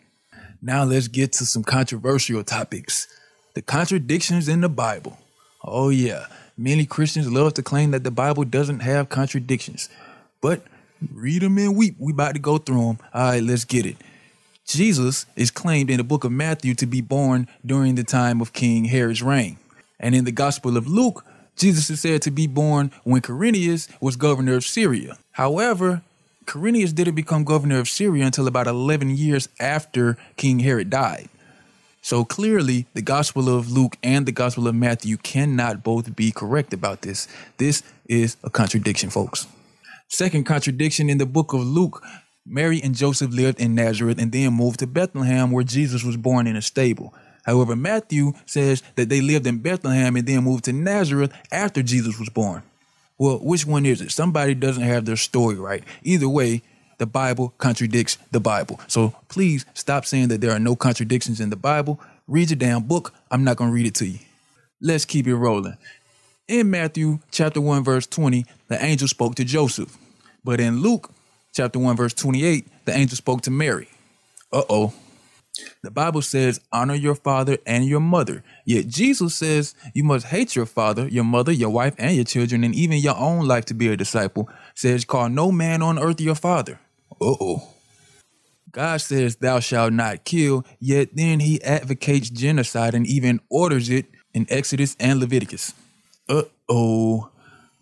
Now 0.60 0.84
let's 0.84 1.08
get 1.08 1.32
to 1.32 1.46
some 1.46 1.64
controversial 1.64 2.44
topics. 2.44 3.08
The 3.54 3.62
contradictions 3.62 4.46
in 4.46 4.60
the 4.60 4.68
Bible. 4.68 5.18
Oh, 5.64 5.88
yeah. 5.90 6.26
Many 6.56 6.86
Christians 6.86 7.30
love 7.30 7.54
to 7.54 7.62
claim 7.62 7.92
that 7.92 8.04
the 8.04 8.10
Bible 8.10 8.44
doesn't 8.44 8.80
have 8.80 9.08
contradictions. 9.08 9.88
But 10.40 10.62
read 11.12 11.42
them 11.42 11.58
and 11.58 11.76
weep. 11.76 11.96
We 11.98 12.12
about 12.12 12.34
to 12.34 12.40
go 12.40 12.58
through 12.58 12.86
them. 12.86 12.98
All 13.14 13.30
right, 13.30 13.42
let's 13.42 13.64
get 13.64 13.86
it. 13.86 13.96
Jesus 14.66 15.26
is 15.36 15.50
claimed 15.50 15.90
in 15.90 15.98
the 15.98 16.04
book 16.04 16.24
of 16.24 16.32
Matthew 16.32 16.74
to 16.74 16.86
be 16.86 17.00
born 17.00 17.48
during 17.64 17.94
the 17.94 18.04
time 18.04 18.40
of 18.40 18.52
King 18.52 18.86
Herod's 18.86 19.22
reign. 19.22 19.58
And 19.98 20.14
in 20.14 20.24
the 20.24 20.32
Gospel 20.32 20.76
of 20.76 20.86
Luke, 20.86 21.24
Jesus 21.56 21.90
is 21.90 22.00
said 22.00 22.22
to 22.22 22.30
be 22.30 22.46
born 22.46 22.90
when 23.04 23.22
Quirinius 23.22 23.88
was 24.00 24.16
governor 24.16 24.54
of 24.54 24.64
Syria. 24.64 25.18
However, 25.32 26.02
Quirinius 26.46 26.94
didn't 26.94 27.14
become 27.14 27.44
governor 27.44 27.78
of 27.78 27.88
Syria 27.88 28.26
until 28.26 28.46
about 28.46 28.66
11 28.66 29.16
years 29.16 29.48
after 29.60 30.16
King 30.36 30.60
Herod 30.60 30.90
died. 30.90 31.28
So 32.02 32.24
clearly, 32.24 32.86
the 32.94 33.02
Gospel 33.02 33.48
of 33.48 33.70
Luke 33.70 33.96
and 34.02 34.26
the 34.26 34.32
Gospel 34.32 34.68
of 34.68 34.74
Matthew 34.74 35.16
cannot 35.16 35.82
both 35.82 36.14
be 36.14 36.32
correct 36.32 36.74
about 36.74 37.02
this. 37.02 37.28
This 37.58 37.82
is 38.06 38.36
a 38.42 38.50
contradiction, 38.50 39.08
folks. 39.08 39.46
Second 40.08 40.44
contradiction 40.44 41.08
in 41.08 41.18
the 41.18 41.26
book 41.26 41.52
of 41.54 41.60
Luke 41.60 42.02
Mary 42.44 42.80
and 42.82 42.94
Joseph 42.94 43.32
lived 43.32 43.60
in 43.60 43.74
Nazareth 43.74 44.18
and 44.20 44.32
then 44.32 44.52
moved 44.52 44.80
to 44.80 44.86
Bethlehem, 44.86 45.52
where 45.52 45.64
Jesus 45.64 46.02
was 46.02 46.16
born 46.16 46.46
in 46.46 46.56
a 46.56 46.62
stable. 46.62 47.14
However, 47.44 47.76
Matthew 47.76 48.32
says 48.46 48.82
that 48.96 49.08
they 49.08 49.20
lived 49.20 49.46
in 49.46 49.58
Bethlehem 49.58 50.16
and 50.16 50.26
then 50.26 50.44
moved 50.44 50.64
to 50.64 50.72
Nazareth 50.72 51.32
after 51.50 51.82
Jesus 51.82 52.18
was 52.18 52.28
born. 52.28 52.62
Well, 53.18 53.38
which 53.38 53.64
one 53.66 53.86
is 53.86 54.00
it? 54.00 54.10
Somebody 54.10 54.54
doesn't 54.54 54.82
have 54.82 55.04
their 55.04 55.16
story 55.16 55.54
right. 55.54 55.84
Either 56.02 56.28
way, 56.28 56.62
the 56.98 57.06
Bible 57.06 57.54
contradicts 57.58 58.18
the 58.30 58.40
Bible. 58.40 58.80
So 58.88 59.14
please 59.28 59.64
stop 59.74 60.06
saying 60.06 60.28
that 60.28 60.40
there 60.40 60.52
are 60.52 60.58
no 60.58 60.76
contradictions 60.76 61.40
in 61.40 61.50
the 61.50 61.56
Bible. 61.56 62.00
Read 62.28 62.50
your 62.50 62.56
damn 62.56 62.82
book. 62.82 63.12
I'm 63.30 63.44
not 63.44 63.56
going 63.56 63.70
to 63.70 63.74
read 63.74 63.86
it 63.86 63.94
to 63.96 64.06
you. 64.06 64.18
Let's 64.80 65.04
keep 65.04 65.26
it 65.26 65.34
rolling. 65.36 65.76
In 66.48 66.70
Matthew 66.70 67.20
chapter 67.30 67.60
1 67.60 67.84
verse 67.84 68.06
20, 68.06 68.44
the 68.68 68.84
angel 68.84 69.08
spoke 69.08 69.36
to 69.36 69.44
Joseph. 69.44 69.96
But 70.44 70.60
in 70.60 70.82
Luke 70.82 71.10
chapter 71.52 71.78
1 71.78 71.96
verse 71.96 72.14
28, 72.14 72.66
the 72.84 72.92
angel 72.92 73.16
spoke 73.16 73.42
to 73.42 73.50
Mary. 73.50 73.88
Uh-oh. 74.52 74.92
The 75.82 75.90
Bible 75.90 76.22
says, 76.22 76.60
honor 76.72 76.94
your 76.94 77.14
father 77.14 77.58
and 77.66 77.84
your 77.84 78.00
mother. 78.00 78.42
Yet 78.64 78.88
Jesus 78.88 79.34
says 79.34 79.74
you 79.94 80.02
must 80.04 80.26
hate 80.26 80.56
your 80.56 80.66
father, 80.66 81.08
your 81.08 81.24
mother, 81.24 81.52
your 81.52 81.70
wife, 81.70 81.94
and 81.98 82.14
your 82.16 82.24
children, 82.24 82.64
and 82.64 82.74
even 82.74 82.98
your 82.98 83.16
own 83.16 83.46
life 83.46 83.66
to 83.66 83.74
be 83.74 83.88
a 83.88 83.96
disciple. 83.96 84.48
Says, 84.74 85.04
call 85.04 85.28
no 85.28 85.52
man 85.52 85.82
on 85.82 85.98
earth 85.98 86.20
your 86.20 86.34
father. 86.34 86.80
Uh 87.20 87.34
oh. 87.40 87.68
God 88.72 89.02
says, 89.02 89.36
Thou 89.36 89.60
shalt 89.60 89.92
not 89.92 90.24
kill, 90.24 90.64
yet 90.80 91.10
then 91.14 91.40
he 91.40 91.62
advocates 91.62 92.30
genocide 92.30 92.94
and 92.94 93.06
even 93.06 93.40
orders 93.50 93.90
it 93.90 94.06
in 94.32 94.46
Exodus 94.48 94.96
and 94.98 95.20
Leviticus. 95.20 95.74
Uh 96.28 96.44
oh. 96.70 97.31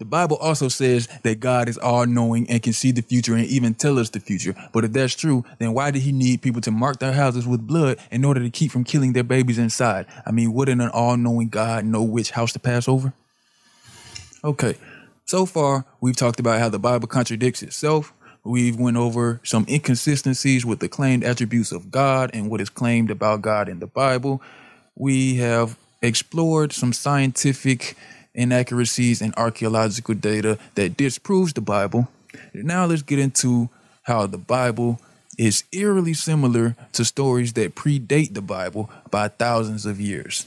The 0.01 0.07
Bible 0.07 0.39
also 0.39 0.69
says 0.69 1.09
that 1.25 1.41
God 1.41 1.69
is 1.69 1.77
all 1.77 2.07
knowing 2.07 2.49
and 2.49 2.63
can 2.63 2.73
see 2.73 2.91
the 2.91 3.03
future 3.03 3.35
and 3.35 3.45
even 3.45 3.75
tell 3.75 3.99
us 3.99 4.09
the 4.09 4.19
future. 4.19 4.55
But 4.73 4.87
if 4.87 4.95
that's 4.95 5.15
true, 5.15 5.45
then 5.59 5.75
why 5.75 5.91
did 5.91 6.01
he 6.01 6.11
need 6.11 6.41
people 6.41 6.63
to 6.63 6.71
mark 6.71 7.01
their 7.01 7.13
houses 7.13 7.47
with 7.47 7.67
blood 7.67 7.99
in 8.11 8.25
order 8.25 8.41
to 8.41 8.49
keep 8.49 8.73
from 8.73 8.83
killing 8.83 9.13
their 9.13 9.25
babies 9.25 9.59
inside? 9.59 10.07
I 10.25 10.31
mean, 10.31 10.55
wouldn't 10.55 10.81
an 10.81 10.89
all 10.89 11.19
knowing 11.19 11.51
God 11.51 11.85
know 11.85 12.03
which 12.03 12.31
house 12.31 12.55
to 12.55 12.59
pass 12.59 12.89
over? 12.89 13.13
Okay, 14.43 14.77
so 15.27 15.45
far 15.45 15.85
we've 16.01 16.17
talked 16.17 16.41
about 16.41 16.61
how 16.61 16.71
the 16.71 16.79
Bible 16.79 17.07
contradicts 17.07 17.63
itself, 17.63 18.15
We've 18.43 18.81
went 18.81 18.97
over 18.97 19.39
some 19.45 19.67
inconsistencies 19.69 20.65
with 20.65 20.79
the 20.79 20.89
claimed 20.89 21.25
attributes 21.25 21.73
of 21.73 21.91
God 21.91 22.31
and 22.33 22.49
what 22.49 22.63
is 22.63 22.71
claimed 22.71 23.11
about 23.11 23.43
God 23.43 23.69
in 23.69 23.81
the 23.81 23.87
Bible. 23.87 24.41
We 24.97 25.37
have 25.37 25.77
explored 26.01 26.73
some 26.73 26.95
scientific 26.95 27.99
inaccuracies 28.35 29.21
in 29.21 29.35
archaeological 29.37 30.15
data 30.15 30.59
that 30.75 30.97
disproves 30.97 31.53
the 31.53 31.61
Bible. 31.61 32.09
Now 32.55 32.87
let's 32.87 33.03
get 33.03 33.19
into 33.19 33.69
how 34.03 34.27
the 34.27 34.39
Bible 34.39 35.01
is 35.39 35.65
eerily 35.73 36.13
similar 36.15 36.77
to 36.93 37.05
stories 37.05 37.55
that 37.55 37.75
predate 37.75 38.35
the 38.35 38.43
Bible 38.43 38.91
by 39.11 39.29
thousands 39.29 39.87
of 39.87 40.01
years. 40.01 40.47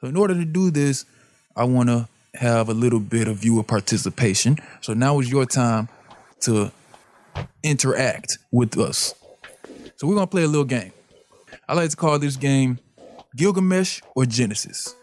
So, 0.00 0.06
in 0.08 0.16
order 0.16 0.34
to 0.34 0.44
do 0.44 0.70
this, 0.70 1.04
I 1.56 1.64
want 1.64 1.88
to 1.88 2.08
have 2.34 2.68
a 2.68 2.74
little 2.74 3.00
bit 3.00 3.28
of 3.28 3.36
viewer 3.36 3.62
participation. 3.62 4.58
So, 4.80 4.92
now 4.92 5.18
is 5.20 5.30
your 5.30 5.46
time 5.46 5.88
to 6.40 6.72
interact 7.62 8.38
with 8.50 8.76
us. 8.76 9.14
So, 9.96 10.06
we're 10.06 10.16
going 10.16 10.26
to 10.26 10.30
play 10.30 10.42
a 10.42 10.48
little 10.48 10.64
game. 10.64 10.92
I 11.68 11.74
like 11.74 11.90
to 11.90 11.96
call 11.96 12.18
this 12.18 12.36
game 12.36 12.80
Gilgamesh 13.34 14.02
or 14.14 14.26
Genesis. 14.26 14.94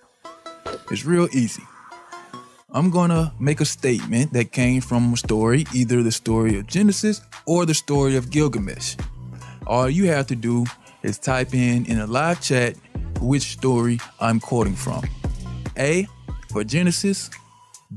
It's 0.92 1.06
real 1.06 1.28
easy. 1.32 1.64
I'm 2.72 2.92
gonna 2.92 3.34
make 3.40 3.62
a 3.62 3.66
statement 3.66 4.34
that 4.34 4.52
came 4.52 4.82
from 4.82 5.14
a 5.14 5.18
story, 5.18 5.66
either 5.74 6.04
the 6.04 6.12
story 6.12 6.56
of 6.60 6.68
Genesis 6.68 7.22
or 7.48 7.66
the 7.66 7.74
story 7.74 8.16
of 8.16 8.30
Gilgamesh. 8.30 8.96
All 9.66 9.90
you 9.90 10.06
have 10.06 10.28
to 10.28 10.36
do 10.36 10.66
is 11.02 11.18
type 11.18 11.56
in 11.56 11.88
in 11.88 11.98
a 11.98 12.06
live 12.06 12.42
chat 12.42 12.76
which 13.22 13.54
story 13.54 14.00
I'm 14.20 14.40
quoting 14.40 14.76
from. 14.76 15.04
A 15.80 16.08
for 16.52 16.64
Genesis, 16.64 17.32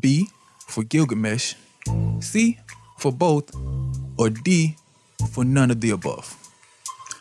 B 0.01 0.29
for 0.67 0.85
Gilgamesh, 0.85 1.55
C 2.21 2.59
for 2.97 3.13
both, 3.13 3.55
or 4.17 4.31
D 4.31 4.77
for 5.33 5.45
none 5.45 5.71
of 5.71 5.83
the 5.83 5.91
above. 5.91 6.35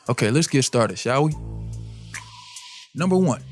Okay, 0.08 0.32
let's 0.32 0.48
get 0.48 0.64
started, 0.64 0.98
shall 0.98 1.26
we? 1.26 1.34
Number 2.96 3.18
one, 3.18 3.44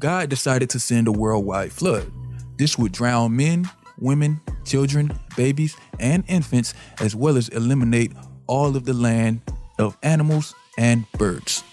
God 0.00 0.28
decided 0.30 0.68
to 0.70 0.80
send 0.80 1.06
a 1.06 1.12
worldwide 1.12 1.72
flood. 1.72 2.10
This 2.56 2.78
would 2.78 2.92
drown 2.92 3.36
men, 3.36 3.68
women, 3.98 4.40
children, 4.64 5.18
babies, 5.36 5.76
and 5.98 6.24
infants, 6.28 6.74
as 7.00 7.14
well 7.14 7.36
as 7.36 7.48
eliminate 7.48 8.12
all 8.46 8.76
of 8.76 8.84
the 8.84 8.94
land 8.94 9.40
of 9.78 9.96
animals 10.02 10.54
and 10.78 11.10
birds. 11.12 11.64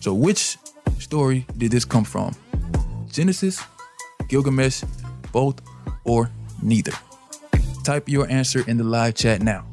So, 0.00 0.12
which 0.12 0.58
story 0.98 1.46
did 1.56 1.70
this 1.70 1.84
come 1.84 2.04
from? 2.04 2.34
Genesis, 3.10 3.62
Gilgamesh, 4.28 4.82
both, 5.32 5.60
or 6.04 6.30
neither? 6.62 6.92
Type 7.84 8.08
your 8.08 8.28
answer 8.28 8.64
in 8.68 8.76
the 8.76 8.84
live 8.84 9.14
chat 9.14 9.42
now. 9.42 9.64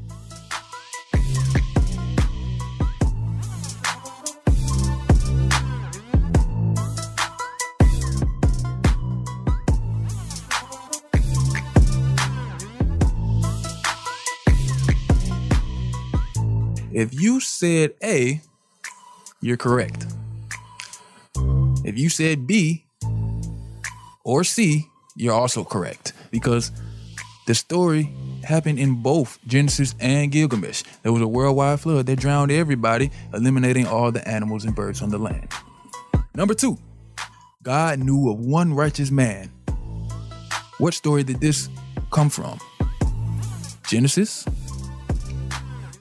Said 17.61 17.93
A, 18.03 18.41
you're 19.39 19.55
correct. 19.55 20.07
If 21.85 21.95
you 21.95 22.09
said 22.09 22.47
B 22.47 22.87
or 24.23 24.43
C, 24.43 24.87
you're 25.15 25.35
also 25.35 25.63
correct 25.63 26.13
because 26.31 26.71
the 27.45 27.53
story 27.53 28.11
happened 28.43 28.79
in 28.79 29.03
both 29.03 29.37
Genesis 29.45 29.93
and 29.99 30.31
Gilgamesh. 30.31 30.81
There 31.03 31.13
was 31.13 31.21
a 31.21 31.27
worldwide 31.27 31.79
flood 31.79 32.07
that 32.07 32.17
drowned 32.17 32.51
everybody, 32.51 33.11
eliminating 33.31 33.85
all 33.85 34.11
the 34.11 34.27
animals 34.27 34.65
and 34.65 34.75
birds 34.75 35.03
on 35.03 35.09
the 35.09 35.19
land. 35.19 35.47
Number 36.33 36.55
two, 36.55 36.79
God 37.61 37.99
knew 37.99 38.31
of 38.31 38.39
one 38.39 38.73
righteous 38.73 39.11
man. 39.11 39.51
What 40.79 40.95
story 40.95 41.21
did 41.21 41.39
this 41.39 41.69
come 42.09 42.31
from? 42.31 42.57
Genesis 43.85 44.47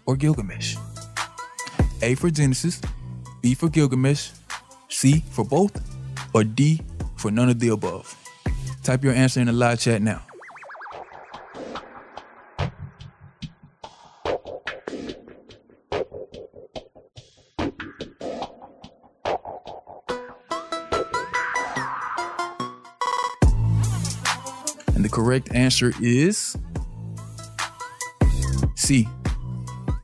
or 0.07 0.17
Gilgamesh? 0.17 0.77
A 2.03 2.15
for 2.15 2.31
Genesis, 2.31 2.81
B 3.43 3.55
for 3.55 3.69
Gilgamesh, 3.69 4.31
C 4.89 5.23
for 5.31 5.45
both, 5.45 5.79
or 6.33 6.45
D 6.45 6.81
for 7.17 7.31
none 7.31 7.51
of 7.51 7.61
the 7.61 7.69
above? 7.69 8.17
Type 8.83 9.05
your 9.05 9.13
answer 9.13 9.41
in 9.41 9.47
the 9.47 9.53
live 9.53 9.79
chat 9.79 10.01
now. 10.01 10.23
And 24.95 25.05
the 25.05 25.11
correct 25.11 25.55
answer 25.55 25.93
is 26.01 26.57
C. 28.75 29.07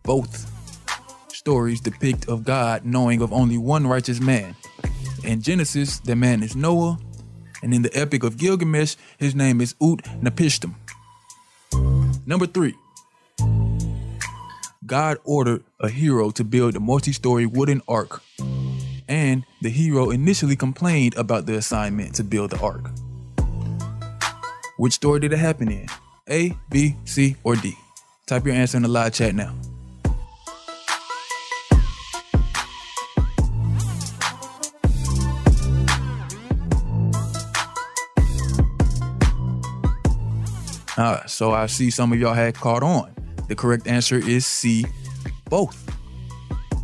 Both 0.03 0.56
stories 1.47 1.81
depict 1.81 2.29
of 2.29 2.43
God 2.43 2.85
knowing 2.85 3.23
of 3.23 3.33
only 3.33 3.57
one 3.57 3.87
righteous 3.87 4.19
man. 4.19 4.57
In 5.23 5.41
Genesis, 5.41 6.01
the 6.01 6.17
man 6.17 6.43
is 6.43 6.57
Noah, 6.57 6.99
and 7.63 7.73
in 7.73 7.83
the 7.83 7.97
Epic 7.97 8.25
of 8.25 8.37
Gilgamesh, 8.37 8.97
his 9.17 9.33
name 9.37 9.61
is 9.61 9.77
Ut 9.81 10.03
Napishtim. 10.21 10.75
Number 12.27 12.47
three, 12.49 12.75
God 14.85 15.19
ordered 15.23 15.63
a 15.79 15.89
hero 15.89 16.33
to 16.33 16.43
build 16.43 16.75
a 16.75 16.81
multi 16.81 17.13
story 17.13 17.47
wooden 17.47 17.81
ark, 17.87 18.25
and 19.07 19.45
the 19.63 19.71
hero 19.71 20.11
initially 20.11 20.57
complained 20.57 21.15
about 21.17 21.47
the 21.47 21.55
assignment 21.55 22.17
to 22.17 22.25
build 22.25 22.51
the 22.51 22.59
ark. 22.59 22.91
Which 24.79 24.95
story 24.95 25.21
did 25.21 25.33
it 25.33 25.39
happen 25.39 25.71
in? 25.71 25.87
A, 26.29 26.59
B, 26.71 26.97
C, 27.05 27.37
or 27.45 27.55
D? 27.55 27.77
Type 28.27 28.45
your 28.47 28.57
answer 28.57 28.79
in 28.79 28.83
the 28.83 28.89
live 28.89 29.15
chat 29.15 29.37
now. 29.37 29.55
Uh, 40.97 41.25
so 41.27 41.53
I 41.53 41.67
see 41.67 41.91
some 41.91 42.13
of 42.13 42.19
y'all 42.19 42.35
had 42.35 42.55
caught 42.55 42.83
on. 42.83 43.15
The 43.49 43.55
correct 43.55 43.87
answer 43.87 44.17
is 44.17 44.47
C, 44.47 44.87
both. 45.51 45.85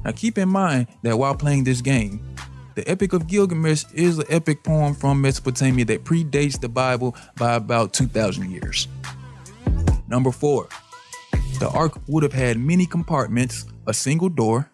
Now 0.04 0.12
keep 0.12 0.38
in 0.38 0.48
mind 0.48 0.88
that 1.02 1.16
while 1.16 1.34
playing 1.34 1.64
this 1.64 1.80
game, 1.80 2.22
the 2.74 2.88
Epic 2.88 3.12
of 3.12 3.26
Gilgamesh 3.26 3.84
is 3.94 4.18
an 4.18 4.24
epic 4.28 4.62
poem 4.62 4.94
from 4.94 5.20
Mesopotamia 5.20 5.84
that 5.86 6.04
predates 6.04 6.58
the 6.58 6.68
Bible 6.68 7.14
by 7.36 7.54
about 7.54 7.92
2,000 7.92 8.50
years. 8.50 8.88
Number 10.08 10.30
four, 10.30 10.68
the 11.58 11.68
ark 11.68 12.00
would 12.06 12.22
have 12.22 12.32
had 12.32 12.58
many 12.58 12.86
compartments, 12.86 13.66
a 13.86 13.94
single 13.94 14.28
door, 14.28 14.70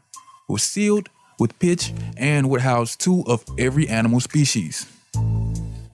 was 0.48 0.62
sealed 0.62 1.08
with 1.38 1.58
pitch, 1.58 1.92
and 2.16 2.48
would 2.50 2.60
house 2.60 2.96
two 2.96 3.24
of 3.26 3.44
every 3.58 3.88
animal 3.88 4.20
species. 4.20 4.86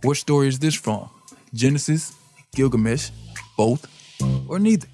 What 0.03 0.17
story 0.17 0.49
is 0.49 0.59
this 0.59 0.75
from? 0.75 1.09
Genesis, 1.53 2.15
Gilgamesh, 2.55 3.11
both, 3.57 3.87
or 4.49 4.59
neither? 4.59 4.89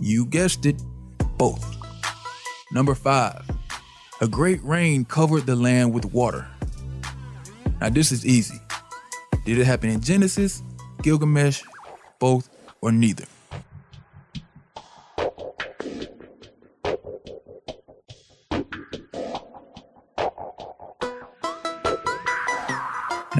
You 0.00 0.24
guessed 0.24 0.64
it, 0.64 0.82
both. 1.36 1.64
Number 2.72 2.94
five, 2.94 3.44
a 4.20 4.28
great 4.28 4.62
rain 4.64 5.04
covered 5.04 5.46
the 5.46 5.54
land 5.54 5.92
with 5.92 6.06
water. 6.06 6.46
Now, 7.80 7.90
this 7.90 8.10
is 8.10 8.24
easy. 8.26 8.58
Did 9.44 9.58
it 9.58 9.64
happen 9.64 9.90
in 9.90 10.00
Genesis, 10.00 10.62
Gilgamesh, 11.02 11.62
both, 12.18 12.48
or 12.80 12.90
neither? 12.90 13.24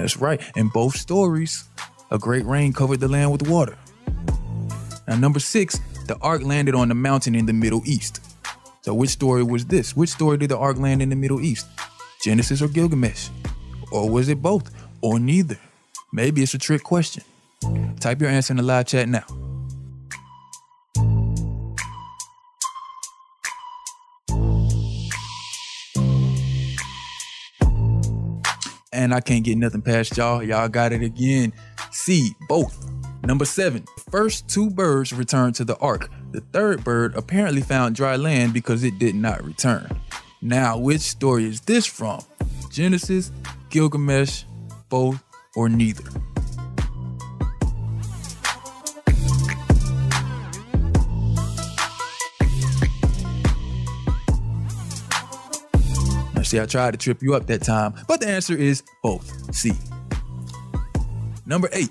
That's 0.09 0.23
right. 0.23 0.41
In 0.57 0.69
both 0.69 0.97
stories, 0.97 1.69
a 2.11 2.19
great 2.19 2.47
rain 2.47 2.73
covered 2.73 2.99
the 2.99 3.09
land 3.09 3.31
with 3.31 3.47
water. 3.47 3.77
Now, 5.07 5.17
number 5.17 5.39
six, 5.39 5.79
the 6.07 6.17
ark 6.23 6.43
landed 6.43 6.75
on 6.75 6.89
the 6.89 6.95
mountain 6.95 7.35
in 7.35 7.45
the 7.45 7.53
Middle 7.53 7.83
East. 7.85 8.21
So, 8.81 8.95
which 8.95 9.11
story 9.11 9.43
was 9.43 9.67
this? 9.67 9.95
Which 9.95 10.09
story 10.09 10.39
did 10.39 10.49
the 10.49 10.57
ark 10.57 10.79
land 10.79 11.03
in 11.03 11.11
the 11.11 11.17
Middle 11.17 11.43
East? 11.43 11.67
Genesis 12.23 12.63
or 12.63 12.69
Gilgamesh? 12.69 13.29
Or 13.93 14.09
was 14.09 14.31
it 14.31 14.41
both? 14.41 14.71
Or 15.03 15.19
neither? 15.19 15.59
Maybe 16.11 16.43
it's 16.43 16.55
a 16.55 16.59
trick 16.59 16.83
question. 16.83 17.23
Type 18.01 18.23
your 18.23 18.31
answer 18.31 18.55
in 18.55 18.57
the 18.57 18.63
live 18.63 18.87
chat 18.87 19.11
now. 19.11 19.27
And 28.99 29.15
I 29.15 29.21
can't 29.21 29.45
get 29.45 29.57
nothing 29.57 29.81
past 29.81 30.17
y'all. 30.17 30.43
Y'all 30.43 30.69
got 30.69 30.93
it 30.93 31.03
again. 31.03 31.53
C, 31.93 32.35
both. 32.49 32.91
Number 33.23 33.45
seven, 33.45 33.85
first 34.11 34.49
two 34.49 34.71
birds 34.71 35.13
returned 35.13 35.55
to 35.55 35.65
the 35.65 35.77
ark. 35.77 36.11
The 36.33 36.41
third 36.41 36.83
bird 36.83 37.15
apparently 37.15 37.61
found 37.61 37.95
dry 37.95 38.17
land 38.17 38.53
because 38.53 38.83
it 38.83 38.99
did 38.99 39.15
not 39.15 39.45
return. 39.45 39.89
Now, 40.43 40.79
which 40.79 41.03
story 41.03 41.45
is 41.45 41.61
this 41.61 41.87
from? 41.87 42.25
Genesis, 42.73 43.31
Gilgamesh, 43.71 44.43
both, 44.89 45.23
or 45.55 45.69
neither? 45.69 46.11
See, 56.49 56.61
I 56.61 56.67
tried 56.67 56.93
to 56.93 56.99
trip 56.99 57.23
you 57.23 57.35
up 57.35 57.47
that 57.47 57.63
time, 57.63 57.95
but 58.09 58.21
the 58.21 58.29
answer 58.29 58.57
is 58.57 58.83
both. 59.03 59.55
C. 59.55 59.73
Number 61.47 61.69
eight. 61.73 61.91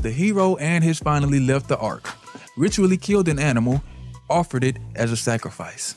The 0.00 0.10
hero 0.10 0.56
and 0.56 0.82
his 0.82 0.98
finally 0.98 1.40
left 1.40 1.68
the 1.68 1.78
ark, 1.78 2.08
ritually 2.56 2.96
killed 2.96 3.28
an 3.28 3.38
animal, 3.38 3.82
offered 4.30 4.64
it 4.64 4.78
as 4.94 5.12
a 5.12 5.16
sacrifice. 5.16 5.94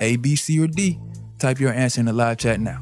A, 0.00 0.16
B, 0.16 0.36
C, 0.36 0.60
or 0.60 0.66
D? 0.66 0.98
Type 1.38 1.58
your 1.58 1.72
answer 1.72 2.00
in 2.00 2.06
the 2.06 2.12
live 2.12 2.38
chat 2.38 2.60
now. 2.60 2.80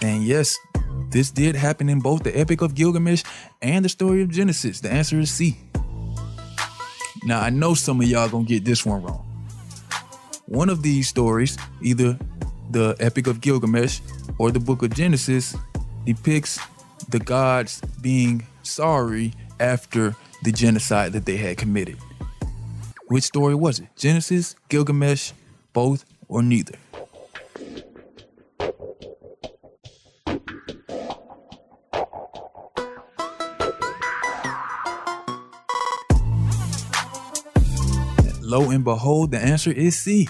And 0.00 0.24
yes, 0.24 0.58
this 1.10 1.30
did 1.30 1.56
happen 1.56 1.88
in 1.88 2.00
both 2.00 2.22
the 2.22 2.38
Epic 2.38 2.60
of 2.60 2.74
Gilgamesh 2.74 3.22
and 3.62 3.84
the 3.84 3.88
story 3.88 4.22
of 4.22 4.30
Genesis. 4.30 4.80
The 4.80 4.92
answer 4.92 5.18
is 5.18 5.30
C. 5.30 5.56
Now, 7.24 7.40
I 7.40 7.50
know 7.50 7.74
some 7.74 8.00
of 8.00 8.06
y'all 8.06 8.28
gonna 8.28 8.44
get 8.44 8.64
this 8.64 8.84
one 8.86 9.02
wrong. 9.02 9.24
One 10.46 10.68
of 10.68 10.82
these 10.82 11.08
stories, 11.08 11.58
either 11.82 12.18
the 12.70 12.96
Epic 13.00 13.26
of 13.26 13.40
Gilgamesh 13.40 14.00
or 14.38 14.50
the 14.50 14.60
Book 14.60 14.82
of 14.82 14.94
Genesis, 14.94 15.56
depicts 16.04 16.58
the 17.08 17.18
gods 17.18 17.80
being 18.00 18.46
sorry 18.62 19.32
after 19.60 20.14
the 20.42 20.52
genocide 20.52 21.12
that 21.12 21.26
they 21.26 21.36
had 21.36 21.56
committed. 21.56 21.96
Which 23.08 23.24
story 23.24 23.54
was 23.54 23.80
it? 23.80 23.88
Genesis, 23.96 24.54
Gilgamesh, 24.68 25.32
both, 25.72 26.04
or 26.28 26.42
neither? 26.42 26.74
Lo 38.48 38.70
and 38.70 38.82
behold, 38.82 39.30
the 39.30 39.38
answer 39.38 39.70
is 39.70 39.94
C. 39.94 40.26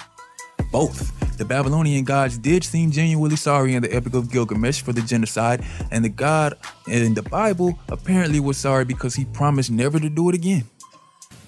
Both. 0.72 1.38
The 1.38 1.44
Babylonian 1.44 2.02
gods 2.02 2.36
did 2.36 2.64
seem 2.64 2.90
genuinely 2.90 3.36
sorry 3.36 3.76
in 3.76 3.82
the 3.82 3.94
Epic 3.94 4.12
of 4.14 4.28
Gilgamesh 4.28 4.82
for 4.82 4.92
the 4.92 5.02
genocide, 5.02 5.64
and 5.92 6.04
the 6.04 6.08
god 6.08 6.54
in 6.88 7.14
the 7.14 7.22
Bible 7.22 7.78
apparently 7.88 8.40
was 8.40 8.56
sorry 8.56 8.84
because 8.84 9.14
he 9.14 9.24
promised 9.24 9.70
never 9.70 10.00
to 10.00 10.10
do 10.10 10.28
it 10.28 10.34
again. 10.34 10.64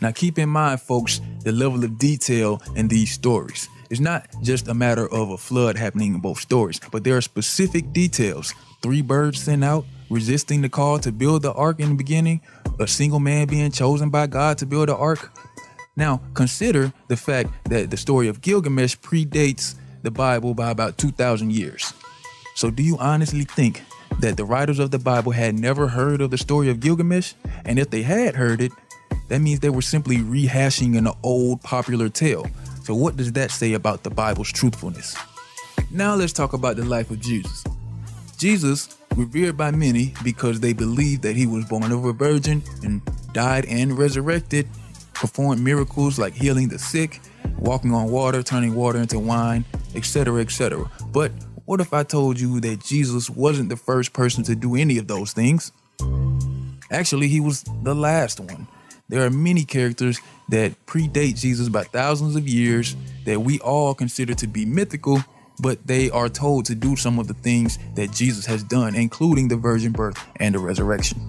Now, 0.01 0.13
keep 0.13 0.39
in 0.39 0.49
mind, 0.49 0.81
folks, 0.81 1.21
the 1.43 1.51
level 1.51 1.83
of 1.83 1.99
detail 1.99 2.63
in 2.77 2.87
these 2.87 3.11
stories. 3.11 3.69
It's 3.91 3.99
not 3.99 4.29
just 4.41 4.69
a 4.69 4.75
matter 4.75 5.13
of 5.13 5.31
a 5.31 5.37
flood 5.37 5.77
happening 5.77 6.15
in 6.15 6.21
both 6.21 6.39
stories, 6.39 6.81
but 6.93 7.03
there 7.03 7.17
are 7.17 7.21
specific 7.21 7.93
details. 7.93 8.55
Three 8.81 9.03
birds 9.03 9.43
sent 9.43 9.65
out, 9.65 9.87
resisting 10.09 10.63
the 10.63 10.69
call 10.69 11.01
to 11.01 11.11
build 11.11 11.43
the 11.43 11.53
ark 11.53 11.81
in 11.81 11.89
the 11.89 11.95
beginning, 11.97 12.43
a 12.79 12.87
single 12.87 13.19
man 13.19 13.49
being 13.49 13.73
chosen 13.73 14.09
by 14.09 14.29
God 14.29 14.57
to 14.59 14.67
build 14.67 14.89
the 14.89 14.97
ark, 14.97 15.33
now, 15.97 16.21
consider 16.35 16.93
the 17.09 17.17
fact 17.17 17.51
that 17.69 17.91
the 17.91 17.97
story 17.97 18.29
of 18.29 18.41
Gilgamesh 18.41 18.97
predates 18.97 19.75
the 20.03 20.11
Bible 20.11 20.55
by 20.55 20.71
about 20.71 20.99
2,000 20.99 21.53
years. 21.53 21.93
So, 22.55 22.71
do 22.71 22.83
you 22.83 22.97
honestly 22.99 23.45
think 23.45 23.83
that 24.21 24.37
the 24.37 24.45
writers 24.45 24.79
of 24.79 24.91
the 24.91 24.99
Bible 24.99 25.33
had 25.33 25.59
never 25.59 25.89
heard 25.89 26.21
of 26.21 26.31
the 26.31 26.39
story 26.39 26.71
of 26.71 26.81
Gilgamesh? 26.81 27.35
And 27.65 27.79
if 27.79 27.91
they 27.91 28.03
had 28.03 28.37
heard 28.37 28.61
it, 28.61 28.73
that 29.29 29.41
means 29.41 29.61
they 29.61 29.71
were 29.71 29.83
simply 29.83 30.19
rehashing 30.19 30.97
an 30.97 31.09
old 31.23 31.63
popular 31.63 32.09
tale. 32.09 32.47
So, 32.85 32.95
what 32.95 33.17
does 33.17 33.33
that 33.33 33.51
say 33.51 33.75
about 33.75 34.03
the 34.03 34.11
Bible's 34.11 34.53
truthfulness? 34.53 35.17
Now, 35.91 36.15
let's 36.15 36.33
talk 36.33 36.53
about 36.53 36.77
the 36.77 36.85
life 36.85 37.11
of 37.11 37.21
Jesus. 37.21 37.65
Jesus, 38.39 38.97
revered 39.17 39.57
by 39.57 39.71
many 39.71 40.15
because 40.23 40.61
they 40.61 40.73
believe 40.73 41.21
that 41.23 41.37
he 41.37 41.47
was 41.47 41.65
born 41.65 41.91
of 41.93 42.05
a 42.05 42.13
virgin 42.13 42.63
and 42.83 43.03
died 43.33 43.67
and 43.67 43.99
resurrected 43.99 44.69
performed 45.15 45.63
miracles 45.63 46.19
like 46.19 46.35
healing 46.35 46.69
the 46.69 46.79
sick, 46.79 47.21
walking 47.59 47.93
on 47.93 48.11
water, 48.11 48.43
turning 48.43 48.75
water 48.75 48.99
into 48.99 49.19
wine, 49.19 49.65
etc., 49.95 50.41
etc. 50.41 50.91
But 51.13 51.33
what 51.65 51.81
if 51.81 51.93
I 51.93 52.03
told 52.03 52.41
you 52.41 52.61
that 52.61 52.85
Jesus 52.85 53.31
wasn't 53.31 53.69
the 53.69 53.77
first 53.77 54.13
person 54.13 54.43
to 54.45 54.57
do 54.57 54.75
any 54.75 54.99
of 54.99 55.07
those 55.07 55.33
things? 55.33 55.73
Actually, 56.91 57.29
he 57.29 57.41
was 57.41 57.65
the 57.83 57.95
last 57.95 58.41
one. 58.41 58.67
There 59.09 59.25
are 59.25 59.31
many 59.31 59.65
characters 59.65 60.21
that 60.49 60.75
predate 60.87 61.39
Jesus 61.39 61.69
by 61.69 61.85
thousands 61.85 62.37
of 62.37 62.49
years 62.49 62.97
that 63.25 63.41
we 63.41 63.59
all 63.61 63.95
consider 63.95 64.35
to 64.35 64.47
be 64.47 64.65
mythical, 64.65 65.23
but 65.61 65.85
they 65.87 66.11
are 66.11 66.29
told 66.29 66.65
to 66.67 66.75
do 66.75 66.97
some 66.97 67.19
of 67.19 67.29
the 67.29 67.35
things 67.35 67.79
that 67.95 68.11
Jesus 68.11 68.47
has 68.47 68.63
done, 68.63 68.95
including 68.95 69.49
the 69.49 69.57
virgin 69.57 69.93
birth 69.93 70.17
and 70.37 70.55
the 70.55 70.59
resurrection. 70.59 71.21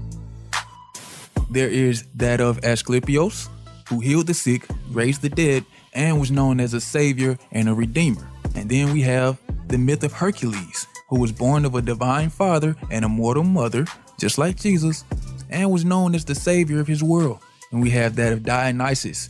There 1.50 1.70
is 1.70 2.06
that 2.16 2.40
of 2.40 2.64
Asclepius, 2.64 3.50
who 3.92 4.00
healed 4.00 4.28
the 4.28 4.34
sick, 4.34 4.66
raised 4.90 5.22
the 5.22 5.30
dead, 5.30 5.66
and 5.94 6.18
was 6.18 6.32
known 6.32 6.62
as 6.62 6.74
a 6.74 6.80
savior 6.80 7.38
and 7.52 7.68
a 7.68 7.74
redeemer. 7.74 8.26
And 8.56 8.70
then 8.70 8.94
we 8.94 9.02
have 9.02 9.38
the 9.68 9.78
myth 9.78 10.04
of 10.06 10.14
Hercules, 10.14 10.88
who 11.10 11.20
was 11.20 11.34
born 11.34 11.66
of 11.66 11.76
a 11.76 11.82
divine 11.82 12.30
father 12.30 12.78
and 12.90 13.04
a 13.04 13.10
mortal 13.10 13.44
mother, 13.44 13.86
just 14.18 14.38
like 14.38 14.56
Jesus, 14.56 15.04
and 15.50 15.70
was 15.70 15.84
known 15.84 16.16
as 16.16 16.24
the 16.24 16.36
savior 16.36 16.80
of 16.80 16.88
his 16.88 17.04
world. 17.04 17.40
And 17.74 17.82
we 17.82 17.90
have 17.90 18.16
that 18.16 18.32
of 18.32 18.44
Dionysus, 18.44 19.28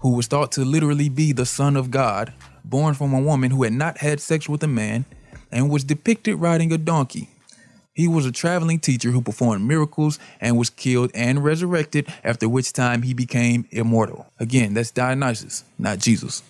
who 0.00 0.14
was 0.14 0.26
thought 0.26 0.52
to 0.52 0.64
literally 0.64 1.08
be 1.08 1.32
the 1.32 1.46
son 1.46 1.74
of 1.74 1.90
God, 1.90 2.34
born 2.66 2.92
from 2.92 3.14
a 3.14 3.20
woman 3.20 3.50
who 3.50 3.62
had 3.62 3.72
not 3.72 3.96
had 3.96 4.20
sex 4.20 4.46
with 4.46 4.62
a 4.62 4.68
man, 4.68 5.06
and 5.50 5.70
was 5.70 5.84
depicted 5.84 6.36
riding 6.36 6.70
a 6.70 6.78
donkey. 6.78 7.30
He 7.94 8.08
was 8.08 8.24
a 8.24 8.32
traveling 8.32 8.78
teacher 8.78 9.10
who 9.10 9.20
performed 9.20 9.66
miracles 9.66 10.18
and 10.40 10.56
was 10.56 10.70
killed 10.70 11.10
and 11.14 11.44
resurrected, 11.44 12.08
after 12.24 12.48
which 12.48 12.72
time 12.72 13.02
he 13.02 13.12
became 13.12 13.66
immortal. 13.70 14.26
Again, 14.40 14.72
that's 14.74 14.90
Dionysus, 14.90 15.64
not 15.78 15.98
Jesus. 15.98 16.42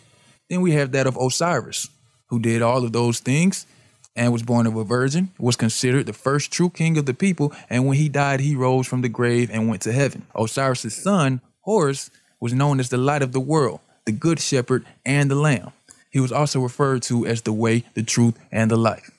Then 0.49 0.61
we 0.61 0.73
have 0.73 0.93
that 0.93 1.07
of 1.07 1.17
Osiris, 1.17 1.89
who 2.27 2.39
did 2.39 2.63
all 2.63 2.85
of 2.85 2.93
those 2.93 3.19
things 3.19 3.67
and 4.15 4.33
was 4.33 4.43
born 4.43 4.67
of 4.67 4.77
a 4.77 4.85
virgin, 4.85 5.31
was 5.39 5.57
considered 5.57 6.07
the 6.07 6.13
first 6.13 6.53
true 6.53 6.71
king 6.71 6.99
of 6.99 7.07
the 7.07 7.15
people, 7.15 7.53
and 7.71 7.87
when 7.87 7.97
he 7.97 8.09
died, 8.09 8.41
he 8.41 8.55
rose 8.55 8.87
from 8.87 9.01
the 9.01 9.09
grave 9.09 9.51
and 9.51 9.69
went 9.69 9.83
to 9.83 9.93
heaven. 9.93 10.27
Osiris' 10.35 10.95
son, 10.95 11.41
Horus, 11.61 12.11
was 12.39 12.53
known 12.53 12.79
as 12.79 12.91
the 12.91 12.99
light 12.99 13.23
of 13.23 13.33
the 13.33 13.41
world, 13.41 13.81
the 14.05 14.13
good 14.13 14.39
shepherd, 14.39 14.85
and 15.05 15.31
the 15.31 15.35
lamb. 15.35 15.73
He 16.11 16.21
was 16.21 16.31
also 16.31 16.61
referred 16.61 17.03
to 17.05 17.27
as 17.27 17.43
the 17.43 17.53
way, 17.53 17.85
the 17.95 18.03
truth, 18.03 18.39
and 18.51 18.71
the 18.71 18.77
life. 18.77 19.11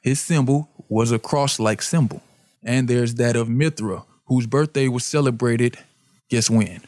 His 0.00 0.20
symbol 0.20 0.69
was 0.90 1.12
a 1.12 1.18
cross 1.18 1.58
like 1.58 1.80
symbol. 1.80 2.20
And 2.62 2.88
there's 2.88 3.14
that 3.14 3.36
of 3.36 3.48
Mithra, 3.48 4.02
whose 4.26 4.46
birthday 4.46 4.88
was 4.88 5.06
celebrated, 5.06 5.78
guess 6.28 6.50
when? 6.50 6.82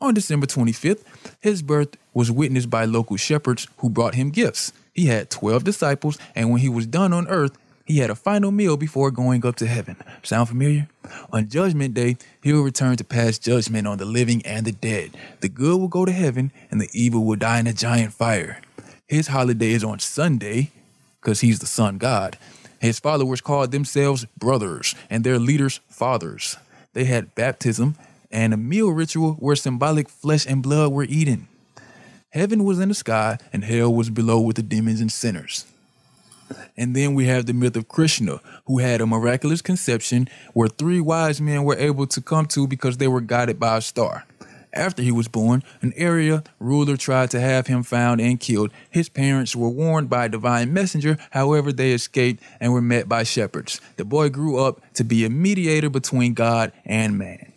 On 0.00 0.14
December 0.14 0.46
25th, 0.46 1.02
his 1.40 1.60
birth 1.60 1.96
was 2.14 2.30
witnessed 2.30 2.70
by 2.70 2.86
local 2.86 3.16
shepherds 3.16 3.66
who 3.78 3.90
brought 3.90 4.14
him 4.14 4.30
gifts. 4.30 4.72
He 4.94 5.06
had 5.06 5.28
12 5.28 5.64
disciples, 5.64 6.16
and 6.34 6.50
when 6.50 6.60
he 6.60 6.68
was 6.68 6.86
done 6.86 7.12
on 7.12 7.28
earth, 7.28 7.58
he 7.84 7.98
had 7.98 8.08
a 8.08 8.14
final 8.14 8.52
meal 8.52 8.76
before 8.76 9.10
going 9.10 9.44
up 9.44 9.56
to 9.56 9.66
heaven. 9.66 9.96
Sound 10.22 10.48
familiar? 10.48 10.88
On 11.32 11.48
Judgment 11.48 11.92
Day, 11.92 12.16
he 12.40 12.52
will 12.52 12.62
return 12.62 12.96
to 12.96 13.04
pass 13.04 13.36
judgment 13.36 13.86
on 13.86 13.98
the 13.98 14.04
living 14.04 14.46
and 14.46 14.64
the 14.64 14.72
dead. 14.72 15.10
The 15.40 15.48
good 15.48 15.78
will 15.78 15.88
go 15.88 16.04
to 16.04 16.12
heaven, 16.12 16.52
and 16.70 16.80
the 16.80 16.88
evil 16.92 17.24
will 17.24 17.36
die 17.36 17.58
in 17.58 17.66
a 17.66 17.72
giant 17.72 18.12
fire. 18.12 18.60
His 19.08 19.26
holiday 19.26 19.72
is 19.72 19.82
on 19.82 19.98
Sunday, 19.98 20.70
because 21.20 21.40
he's 21.40 21.58
the 21.58 21.66
sun 21.66 21.98
god. 21.98 22.38
His 22.80 22.98
followers 22.98 23.42
called 23.42 23.72
themselves 23.72 24.24
brothers 24.38 24.94
and 25.10 25.22
their 25.22 25.38
leaders 25.38 25.80
fathers. 25.88 26.56
They 26.94 27.04
had 27.04 27.34
baptism 27.34 27.96
and 28.30 28.54
a 28.54 28.56
meal 28.56 28.90
ritual 28.90 29.34
where 29.34 29.54
symbolic 29.54 30.08
flesh 30.08 30.46
and 30.46 30.62
blood 30.62 30.90
were 30.90 31.04
eaten. 31.04 31.46
Heaven 32.30 32.64
was 32.64 32.80
in 32.80 32.88
the 32.88 32.94
sky 32.94 33.38
and 33.52 33.64
hell 33.64 33.92
was 33.92 34.08
below 34.08 34.40
with 34.40 34.56
the 34.56 34.62
demons 34.62 35.00
and 35.00 35.12
sinners. 35.12 35.66
And 36.76 36.96
then 36.96 37.14
we 37.14 37.26
have 37.26 37.46
the 37.46 37.52
myth 37.52 37.76
of 37.76 37.86
Krishna, 37.86 38.40
who 38.66 38.78
had 38.78 39.00
a 39.00 39.06
miraculous 39.06 39.60
conception 39.60 40.28
where 40.54 40.68
three 40.68 41.00
wise 41.00 41.40
men 41.40 41.64
were 41.64 41.76
able 41.76 42.06
to 42.08 42.20
come 42.20 42.46
to 42.46 42.66
because 42.66 42.96
they 42.96 43.08
were 43.08 43.20
guided 43.20 43.60
by 43.60 43.76
a 43.76 43.80
star. 43.80 44.24
After 44.72 45.02
he 45.02 45.10
was 45.10 45.26
born, 45.26 45.64
an 45.82 45.92
area 45.96 46.44
ruler 46.60 46.96
tried 46.96 47.30
to 47.32 47.40
have 47.40 47.66
him 47.66 47.82
found 47.82 48.20
and 48.20 48.38
killed. 48.38 48.70
His 48.88 49.08
parents 49.08 49.56
were 49.56 49.68
warned 49.68 50.08
by 50.08 50.26
a 50.26 50.28
divine 50.28 50.72
messenger, 50.72 51.18
however, 51.32 51.72
they 51.72 51.90
escaped 51.92 52.42
and 52.60 52.72
were 52.72 52.80
met 52.80 53.08
by 53.08 53.24
shepherds. 53.24 53.80
The 53.96 54.04
boy 54.04 54.28
grew 54.28 54.58
up 54.58 54.80
to 54.94 55.04
be 55.04 55.24
a 55.24 55.30
mediator 55.30 55.90
between 55.90 56.34
God 56.34 56.72
and 56.84 57.18
man. 57.18 57.52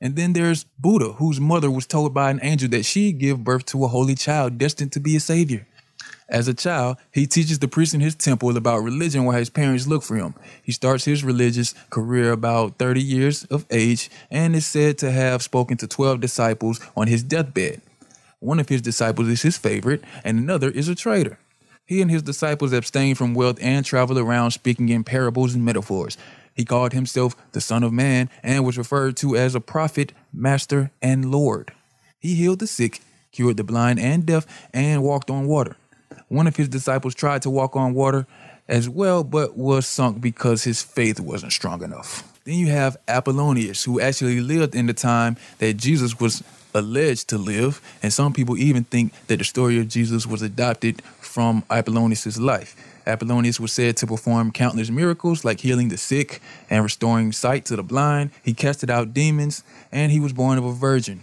And 0.00 0.16
then 0.16 0.32
there's 0.32 0.64
Buddha, 0.78 1.12
whose 1.14 1.40
mother 1.40 1.70
was 1.70 1.86
told 1.86 2.12
by 2.12 2.30
an 2.30 2.40
angel 2.42 2.68
that 2.70 2.84
she'd 2.84 3.18
give 3.18 3.44
birth 3.44 3.64
to 3.66 3.84
a 3.84 3.88
holy 3.88 4.14
child 4.14 4.58
destined 4.58 4.92
to 4.92 5.00
be 5.00 5.14
a 5.16 5.20
savior. 5.20 5.66
As 6.28 6.46
a 6.46 6.52
child, 6.52 6.98
he 7.10 7.26
teaches 7.26 7.58
the 7.58 7.68
priests 7.68 7.94
in 7.94 8.00
his 8.00 8.14
temple 8.14 8.54
about 8.54 8.82
religion 8.82 9.24
while 9.24 9.38
his 9.38 9.48
parents 9.48 9.86
look 9.86 10.02
for 10.02 10.16
him. 10.16 10.34
He 10.62 10.72
starts 10.72 11.06
his 11.06 11.24
religious 11.24 11.72
career 11.88 12.32
about 12.32 12.76
30 12.76 13.00
years 13.00 13.44
of 13.44 13.64
age 13.70 14.10
and 14.30 14.54
is 14.54 14.66
said 14.66 14.98
to 14.98 15.10
have 15.10 15.42
spoken 15.42 15.78
to 15.78 15.86
12 15.86 16.20
disciples 16.20 16.80
on 16.94 17.06
his 17.06 17.22
deathbed. 17.22 17.80
One 18.40 18.60
of 18.60 18.68
his 18.68 18.82
disciples 18.82 19.28
is 19.28 19.42
his 19.42 19.56
favorite, 19.56 20.04
and 20.22 20.38
another 20.38 20.68
is 20.70 20.88
a 20.88 20.94
traitor. 20.94 21.38
He 21.86 22.02
and 22.02 22.10
his 22.10 22.22
disciples 22.22 22.74
abstained 22.74 23.16
from 23.16 23.32
wealth 23.32 23.58
and 23.62 23.84
traveled 23.84 24.18
around 24.18 24.50
speaking 24.50 24.90
in 24.90 25.04
parables 25.04 25.54
and 25.54 25.64
metaphors. 25.64 26.18
He 26.54 26.66
called 26.66 26.92
himself 26.92 27.34
the 27.52 27.62
Son 27.62 27.82
of 27.82 27.92
Man 27.94 28.28
and 28.42 28.66
was 28.66 28.76
referred 28.76 29.16
to 29.18 29.34
as 29.34 29.54
a 29.54 29.60
prophet, 29.60 30.12
master, 30.30 30.90
and 31.00 31.30
Lord. 31.30 31.72
He 32.18 32.34
healed 32.34 32.58
the 32.58 32.66
sick, 32.66 33.00
cured 33.32 33.56
the 33.56 33.64
blind 33.64 33.98
and 33.98 34.26
deaf, 34.26 34.46
and 34.74 35.02
walked 35.02 35.30
on 35.30 35.46
water. 35.46 35.76
One 36.28 36.46
of 36.46 36.56
his 36.56 36.68
disciples 36.68 37.14
tried 37.14 37.42
to 37.42 37.50
walk 37.50 37.76
on 37.76 37.94
water 37.94 38.26
as 38.68 38.88
well, 38.88 39.24
but 39.24 39.56
was 39.56 39.86
sunk 39.86 40.20
because 40.20 40.64
his 40.64 40.82
faith 40.82 41.18
wasn't 41.20 41.52
strong 41.52 41.82
enough. 41.82 42.30
Then 42.44 42.54
you 42.54 42.68
have 42.68 42.96
Apollonius, 43.08 43.84
who 43.84 44.00
actually 44.00 44.40
lived 44.40 44.74
in 44.74 44.86
the 44.86 44.94
time 44.94 45.36
that 45.58 45.74
Jesus 45.74 46.20
was 46.20 46.42
alleged 46.74 47.28
to 47.28 47.38
live, 47.38 47.80
and 48.02 48.12
some 48.12 48.32
people 48.32 48.56
even 48.58 48.84
think 48.84 49.12
that 49.26 49.38
the 49.38 49.44
story 49.44 49.78
of 49.78 49.88
Jesus 49.88 50.26
was 50.26 50.42
adopted 50.42 51.02
from 51.20 51.64
Apollonius' 51.70 52.38
life. 52.38 52.76
Apollonius 53.06 53.58
was 53.58 53.72
said 53.72 53.96
to 53.96 54.06
perform 54.06 54.52
countless 54.52 54.90
miracles 54.90 55.44
like 55.44 55.60
healing 55.60 55.88
the 55.88 55.96
sick 55.96 56.42
and 56.68 56.82
restoring 56.82 57.32
sight 57.32 57.64
to 57.64 57.76
the 57.76 57.82
blind. 57.82 58.30
He 58.42 58.52
casted 58.52 58.90
out 58.90 59.14
demons, 59.14 59.64
and 59.90 60.12
he 60.12 60.20
was 60.20 60.34
born 60.34 60.58
of 60.58 60.64
a 60.64 60.72
virgin. 60.72 61.22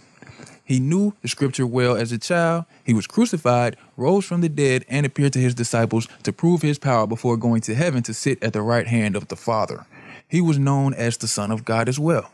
He 0.66 0.80
knew 0.80 1.14
the 1.22 1.28
scripture 1.28 1.66
well 1.66 1.96
as 1.96 2.10
a 2.10 2.18
child. 2.18 2.64
He 2.84 2.92
was 2.92 3.06
crucified, 3.06 3.76
rose 3.96 4.24
from 4.24 4.40
the 4.40 4.48
dead, 4.48 4.84
and 4.88 5.06
appeared 5.06 5.32
to 5.34 5.38
his 5.38 5.54
disciples 5.54 6.08
to 6.24 6.32
prove 6.32 6.60
his 6.60 6.76
power 6.76 7.06
before 7.06 7.36
going 7.36 7.60
to 7.62 7.74
heaven 7.76 8.02
to 8.02 8.12
sit 8.12 8.42
at 8.42 8.52
the 8.52 8.62
right 8.62 8.88
hand 8.88 9.14
of 9.14 9.28
the 9.28 9.36
Father. 9.36 9.86
He 10.28 10.40
was 10.40 10.58
known 10.58 10.92
as 10.92 11.16
the 11.16 11.28
Son 11.28 11.52
of 11.52 11.64
God 11.64 11.88
as 11.88 12.00
well. 12.00 12.32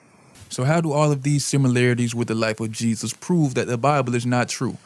So, 0.49 0.65
how 0.65 0.81
do 0.81 0.93
all 0.93 1.13
of 1.13 1.23
these 1.23 1.45
similarities 1.45 2.15
with 2.15 2.29
the 2.29 2.35
life 2.35 2.59
of 2.59 2.73
Jesus 2.73 3.13
prove 3.13 3.55
that 3.55 3.67
the 3.67 3.79
Bible 3.79 4.15
is 4.15 4.25
not 4.25 4.49
true? 4.49 4.79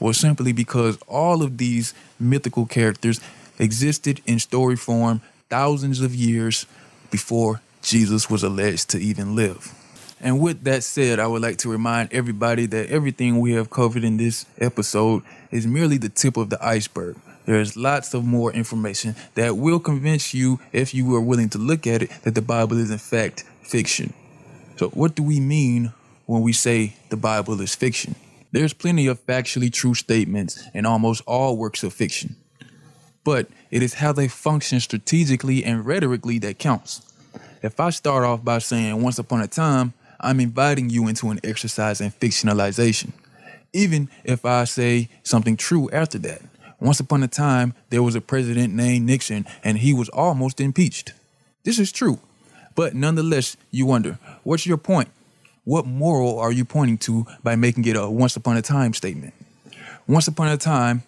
Well, 0.00 0.12
simply 0.12 0.52
because 0.52 0.98
all 1.06 1.42
of 1.42 1.58
these 1.58 1.94
mythical 2.18 2.66
characters 2.66 3.20
existed 3.60 4.20
in 4.26 4.40
story 4.40 4.76
form 4.76 5.20
thousands 5.48 6.00
of 6.00 6.14
years 6.14 6.66
before 7.12 7.60
Jesus 7.82 8.28
was 8.28 8.42
alleged 8.42 8.90
to 8.90 8.98
even 8.98 9.36
live. 9.36 9.72
And 10.20 10.40
with 10.40 10.64
that 10.64 10.82
said, 10.82 11.20
I 11.20 11.26
would 11.26 11.42
like 11.42 11.58
to 11.58 11.70
remind 11.70 12.12
everybody 12.12 12.66
that 12.66 12.90
everything 12.90 13.38
we 13.38 13.52
have 13.52 13.70
covered 13.70 14.02
in 14.02 14.16
this 14.16 14.46
episode 14.58 15.22
is 15.50 15.66
merely 15.66 15.96
the 15.96 16.08
tip 16.08 16.36
of 16.36 16.50
the 16.50 16.64
iceberg. 16.64 17.16
There 17.46 17.60
is 17.60 17.76
lots 17.76 18.12
of 18.14 18.24
more 18.24 18.52
information 18.52 19.14
that 19.34 19.56
will 19.56 19.80
convince 19.80 20.34
you, 20.34 20.60
if 20.72 20.92
you 20.92 21.14
are 21.14 21.20
willing 21.20 21.48
to 21.50 21.58
look 21.58 21.86
at 21.86 22.02
it, 22.02 22.10
that 22.22 22.34
the 22.34 22.42
Bible 22.42 22.76
is 22.78 22.90
in 22.90 22.98
fact 22.98 23.44
fiction. 23.62 24.12
So, 24.76 24.88
what 24.90 25.14
do 25.14 25.22
we 25.22 25.40
mean 25.40 25.92
when 26.26 26.42
we 26.42 26.52
say 26.52 26.96
the 27.08 27.16
Bible 27.16 27.60
is 27.60 27.74
fiction? 27.74 28.16
There's 28.52 28.72
plenty 28.72 29.06
of 29.06 29.24
factually 29.24 29.72
true 29.72 29.94
statements 29.94 30.62
in 30.74 30.84
almost 30.84 31.22
all 31.26 31.56
works 31.56 31.82
of 31.82 31.92
fiction, 31.92 32.36
but 33.24 33.48
it 33.70 33.82
is 33.82 33.94
how 33.94 34.12
they 34.12 34.28
function 34.28 34.80
strategically 34.80 35.64
and 35.64 35.86
rhetorically 35.86 36.38
that 36.40 36.58
counts. 36.58 37.02
If 37.62 37.80
I 37.80 37.90
start 37.90 38.24
off 38.24 38.44
by 38.44 38.58
saying 38.58 39.02
once 39.02 39.18
upon 39.18 39.40
a 39.40 39.48
time, 39.48 39.94
I'm 40.20 40.40
inviting 40.40 40.90
you 40.90 41.06
into 41.06 41.30
an 41.30 41.38
exercise 41.44 42.00
in 42.00 42.10
fictionalization. 42.10 43.12
Even 43.72 44.08
if 44.24 44.44
I 44.44 44.64
say 44.64 45.08
something 45.22 45.56
true 45.56 45.88
after 45.90 46.18
that. 46.18 46.42
Once 46.80 47.00
upon 47.00 47.22
a 47.22 47.28
time, 47.28 47.74
there 47.90 48.02
was 48.02 48.14
a 48.14 48.20
president 48.20 48.74
named 48.74 49.06
Nixon 49.06 49.46
and 49.62 49.78
he 49.78 49.92
was 49.92 50.08
almost 50.08 50.60
impeached. 50.60 51.12
This 51.64 51.78
is 51.78 51.92
true. 51.92 52.18
But 52.74 52.94
nonetheless, 52.94 53.56
you 53.70 53.86
wonder, 53.86 54.18
what's 54.44 54.66
your 54.66 54.76
point? 54.76 55.08
What 55.64 55.86
moral 55.86 56.38
are 56.38 56.52
you 56.52 56.64
pointing 56.64 56.98
to 56.98 57.26
by 57.42 57.56
making 57.56 57.84
it 57.84 57.96
a 57.96 58.08
once 58.08 58.36
upon 58.36 58.56
a 58.56 58.62
time 58.62 58.94
statement? 58.94 59.34
Once 60.06 60.26
upon 60.26 60.48
a 60.48 60.56
time, 60.56 61.02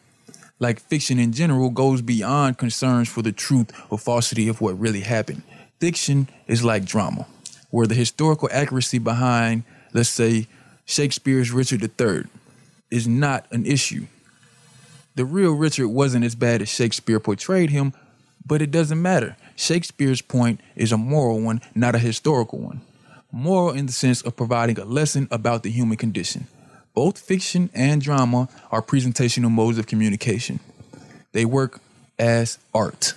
like 0.59 0.81
fiction 0.81 1.18
in 1.18 1.33
general, 1.33 1.70
goes 1.70 2.03
beyond 2.03 2.59
concerns 2.59 3.09
for 3.09 3.23
the 3.23 3.33
truth 3.33 3.73
or 3.90 3.99
falsity 3.99 4.49
of 4.49 4.61
what 4.61 4.79
really 4.79 5.01
happened. 5.01 5.42
Fiction 5.81 6.29
is 6.46 6.62
like 6.62 6.85
drama 6.85 7.27
where 7.71 7.87
the 7.87 7.95
historical 7.95 8.49
accuracy 8.53 8.99
behind, 8.99 9.65
let's 9.93 10.09
say, 10.09 10.47
Shakespeare's 10.85 11.53
Richard 11.53 11.83
III 11.83 12.25
is 12.91 13.07
not 13.07 13.47
an 13.53 13.65
issue. 13.65 14.07
The 15.15 15.25
real 15.25 15.53
Richard 15.53 15.89
wasn't 15.89 16.25
as 16.25 16.35
bad 16.35 16.63
as 16.63 16.69
Shakespeare 16.69 17.21
portrayed 17.21 17.71
him, 17.71 17.93
but 18.45 18.63
it 18.63 18.71
doesn't 18.71 19.01
matter. 19.01 19.37
Shakespeare's 19.57 20.23
point 20.23 20.61
is 20.75 20.93
a 20.93 20.97
moral 20.97 21.41
one, 21.41 21.61
not 21.75 21.95
a 21.95 21.99
historical 21.99 22.59
one. 22.59 22.81
Moral 23.31 23.71
in 23.71 23.87
the 23.87 23.93
sense 23.93 24.23
of 24.23 24.37
providing 24.37 24.79
a 24.79 24.85
lesson 24.85 25.29
about 25.31 25.63
the 25.63 25.71
human 25.71 25.97
condition. 25.97 26.47
Both 26.95 27.19
fiction 27.19 27.71
and 27.75 28.03
drama 28.03 28.49
are 28.73 28.83
presentational 28.83 29.51
modes 29.51 29.79
of 29.79 29.87
communication. 29.87 30.59
They 31.33 31.45
work 31.45 31.81
as 32.19 32.59
art. 32.75 33.15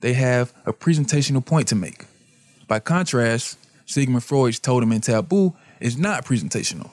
They 0.00 0.14
have 0.14 0.54
a 0.64 0.72
presentational 0.72 1.44
point 1.44 1.68
to 1.68 1.74
make. 1.74 2.06
By 2.66 2.80
contrast, 2.80 3.58
Sigmund 3.90 4.22
Freud's 4.22 4.60
Totem 4.60 4.92
and 4.92 5.02
Taboo 5.02 5.54
is 5.80 5.98
not 5.98 6.24
presentational. 6.24 6.90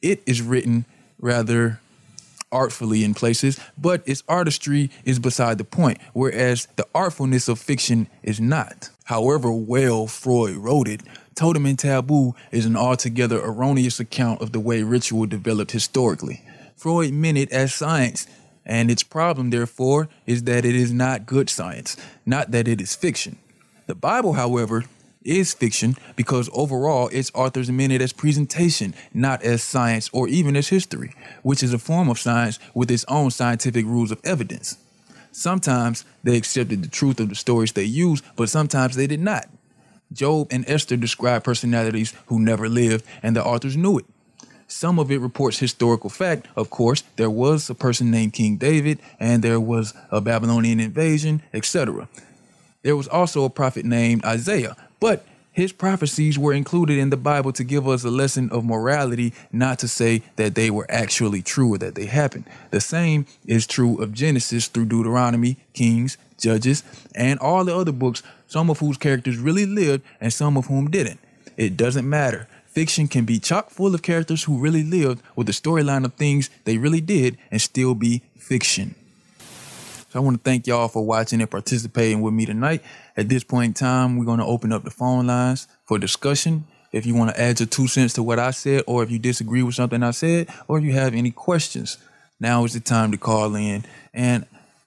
It 0.00 0.22
is 0.24 0.40
written 0.40 0.84
rather 1.18 1.80
artfully 2.52 3.02
in 3.02 3.12
places, 3.12 3.58
but 3.76 4.06
its 4.06 4.22
artistry 4.28 4.88
is 5.04 5.18
beside 5.18 5.58
the 5.58 5.64
point, 5.64 5.98
whereas 6.12 6.68
the 6.76 6.86
artfulness 6.94 7.48
of 7.48 7.58
fiction 7.58 8.06
is 8.22 8.40
not. 8.40 8.88
However 9.04 9.50
well 9.50 10.06
Freud 10.06 10.54
wrote 10.54 10.86
it, 10.86 11.02
Totem 11.34 11.66
and 11.66 11.78
Taboo 11.78 12.36
is 12.52 12.66
an 12.66 12.76
altogether 12.76 13.40
erroneous 13.40 13.98
account 13.98 14.40
of 14.40 14.52
the 14.52 14.60
way 14.60 14.84
ritual 14.84 15.26
developed 15.26 15.72
historically. 15.72 16.42
Freud 16.76 17.12
meant 17.12 17.38
it 17.38 17.50
as 17.50 17.74
science, 17.74 18.28
and 18.64 18.92
its 18.92 19.02
problem, 19.02 19.50
therefore, 19.50 20.08
is 20.24 20.44
that 20.44 20.64
it 20.64 20.76
is 20.76 20.92
not 20.92 21.26
good 21.26 21.50
science, 21.50 21.96
not 22.24 22.52
that 22.52 22.68
it 22.68 22.80
is 22.80 22.94
fiction. 22.94 23.38
The 23.86 23.96
Bible, 23.96 24.34
however, 24.34 24.84
is 25.28 25.54
fiction 25.54 25.94
because 26.16 26.50
overall 26.52 27.08
its 27.08 27.30
authors 27.34 27.70
meant 27.70 27.92
as 27.92 28.12
presentation, 28.12 28.94
not 29.12 29.42
as 29.42 29.62
science 29.62 30.08
or 30.12 30.28
even 30.28 30.56
as 30.56 30.68
history, 30.68 31.14
which 31.42 31.62
is 31.62 31.72
a 31.72 31.78
form 31.78 32.08
of 32.08 32.18
science 32.18 32.58
with 32.74 32.90
its 32.90 33.04
own 33.08 33.30
scientific 33.30 33.84
rules 33.84 34.10
of 34.10 34.20
evidence. 34.24 34.78
Sometimes 35.30 36.04
they 36.24 36.36
accepted 36.36 36.82
the 36.82 36.88
truth 36.88 37.20
of 37.20 37.28
the 37.28 37.34
stories 37.34 37.72
they 37.72 37.84
used, 37.84 38.24
but 38.34 38.48
sometimes 38.48 38.96
they 38.96 39.06
did 39.06 39.20
not. 39.20 39.48
Job 40.12 40.48
and 40.50 40.68
Esther 40.68 40.96
describe 40.96 41.44
personalities 41.44 42.14
who 42.26 42.40
never 42.40 42.68
lived, 42.68 43.04
and 43.22 43.36
the 43.36 43.44
authors 43.44 43.76
knew 43.76 43.98
it. 43.98 44.06
Some 44.66 44.98
of 44.98 45.10
it 45.10 45.20
reports 45.20 45.58
historical 45.58 46.10
fact. 46.10 46.46
Of 46.56 46.70
course, 46.70 47.02
there 47.16 47.30
was 47.30 47.70
a 47.70 47.74
person 47.74 48.10
named 48.10 48.32
King 48.32 48.56
David, 48.56 49.00
and 49.20 49.42
there 49.42 49.60
was 49.60 49.94
a 50.10 50.20
Babylonian 50.20 50.80
invasion, 50.80 51.42
etc. 51.52 52.08
There 52.82 52.96
was 52.96 53.08
also 53.08 53.44
a 53.44 53.50
prophet 53.50 53.84
named 53.84 54.24
Isaiah, 54.24 54.76
but 55.00 55.24
his 55.58 55.72
prophecies 55.72 56.38
were 56.38 56.52
included 56.52 56.98
in 56.98 57.10
the 57.10 57.16
Bible 57.16 57.52
to 57.54 57.64
give 57.64 57.88
us 57.88 58.04
a 58.04 58.10
lesson 58.10 58.48
of 58.50 58.64
morality, 58.64 59.32
not 59.50 59.80
to 59.80 59.88
say 59.88 60.22
that 60.36 60.54
they 60.54 60.70
were 60.70 60.86
actually 60.88 61.42
true 61.42 61.74
or 61.74 61.78
that 61.78 61.96
they 61.96 62.06
happened. 62.06 62.44
The 62.70 62.80
same 62.80 63.26
is 63.44 63.66
true 63.66 64.00
of 64.00 64.12
Genesis 64.12 64.68
through 64.68 64.84
Deuteronomy, 64.84 65.56
Kings, 65.72 66.16
Judges, 66.38 66.84
and 67.12 67.40
all 67.40 67.64
the 67.64 67.76
other 67.76 67.90
books, 67.90 68.22
some 68.46 68.70
of 68.70 68.78
whose 68.78 68.96
characters 68.98 69.36
really 69.36 69.66
lived 69.66 70.04
and 70.20 70.32
some 70.32 70.56
of 70.56 70.66
whom 70.66 70.90
didn't. 70.90 71.18
It 71.56 71.76
doesn't 71.76 72.08
matter. 72.08 72.46
Fiction 72.66 73.08
can 73.08 73.24
be 73.24 73.40
chock 73.40 73.70
full 73.70 73.96
of 73.96 74.02
characters 74.02 74.44
who 74.44 74.58
really 74.58 74.84
lived 74.84 75.20
with 75.34 75.48
a 75.48 75.52
storyline 75.52 76.04
of 76.04 76.14
things 76.14 76.50
they 76.64 76.78
really 76.78 77.00
did 77.00 77.36
and 77.50 77.60
still 77.60 77.96
be 77.96 78.22
fiction. 78.36 78.94
So 80.10 80.20
I 80.20 80.22
want 80.22 80.36
to 80.36 80.42
thank 80.42 80.66
y'all 80.66 80.88
for 80.88 81.04
watching 81.04 81.40
and 81.40 81.50
participating 81.50 82.22
with 82.22 82.32
me 82.32 82.46
tonight. 82.46 82.82
At 83.18 83.28
this 83.28 83.42
point 83.42 83.66
in 83.66 83.74
time, 83.74 84.16
we're 84.16 84.24
going 84.24 84.38
to 84.38 84.44
open 84.44 84.72
up 84.72 84.84
the 84.84 84.92
phone 84.92 85.26
lines 85.26 85.66
for 85.84 85.98
discussion. 85.98 86.64
If 86.92 87.04
you 87.04 87.16
want 87.16 87.34
to 87.34 87.40
add 87.40 87.58
your 87.58 87.66
two 87.66 87.88
cents 87.88 88.12
to 88.12 88.22
what 88.22 88.38
I 88.38 88.52
said, 88.52 88.84
or 88.86 89.02
if 89.02 89.10
you 89.10 89.18
disagree 89.18 89.60
with 89.64 89.74
something 89.74 90.04
I 90.04 90.12
said, 90.12 90.48
or 90.68 90.78
if 90.78 90.84
you 90.84 90.92
have 90.92 91.14
any 91.14 91.32
questions, 91.32 91.98
now 92.38 92.64
is 92.64 92.74
the 92.74 92.80
time 92.80 93.10
to 93.10 93.18
call 93.18 93.56
in 93.56 93.84
and 94.14 94.46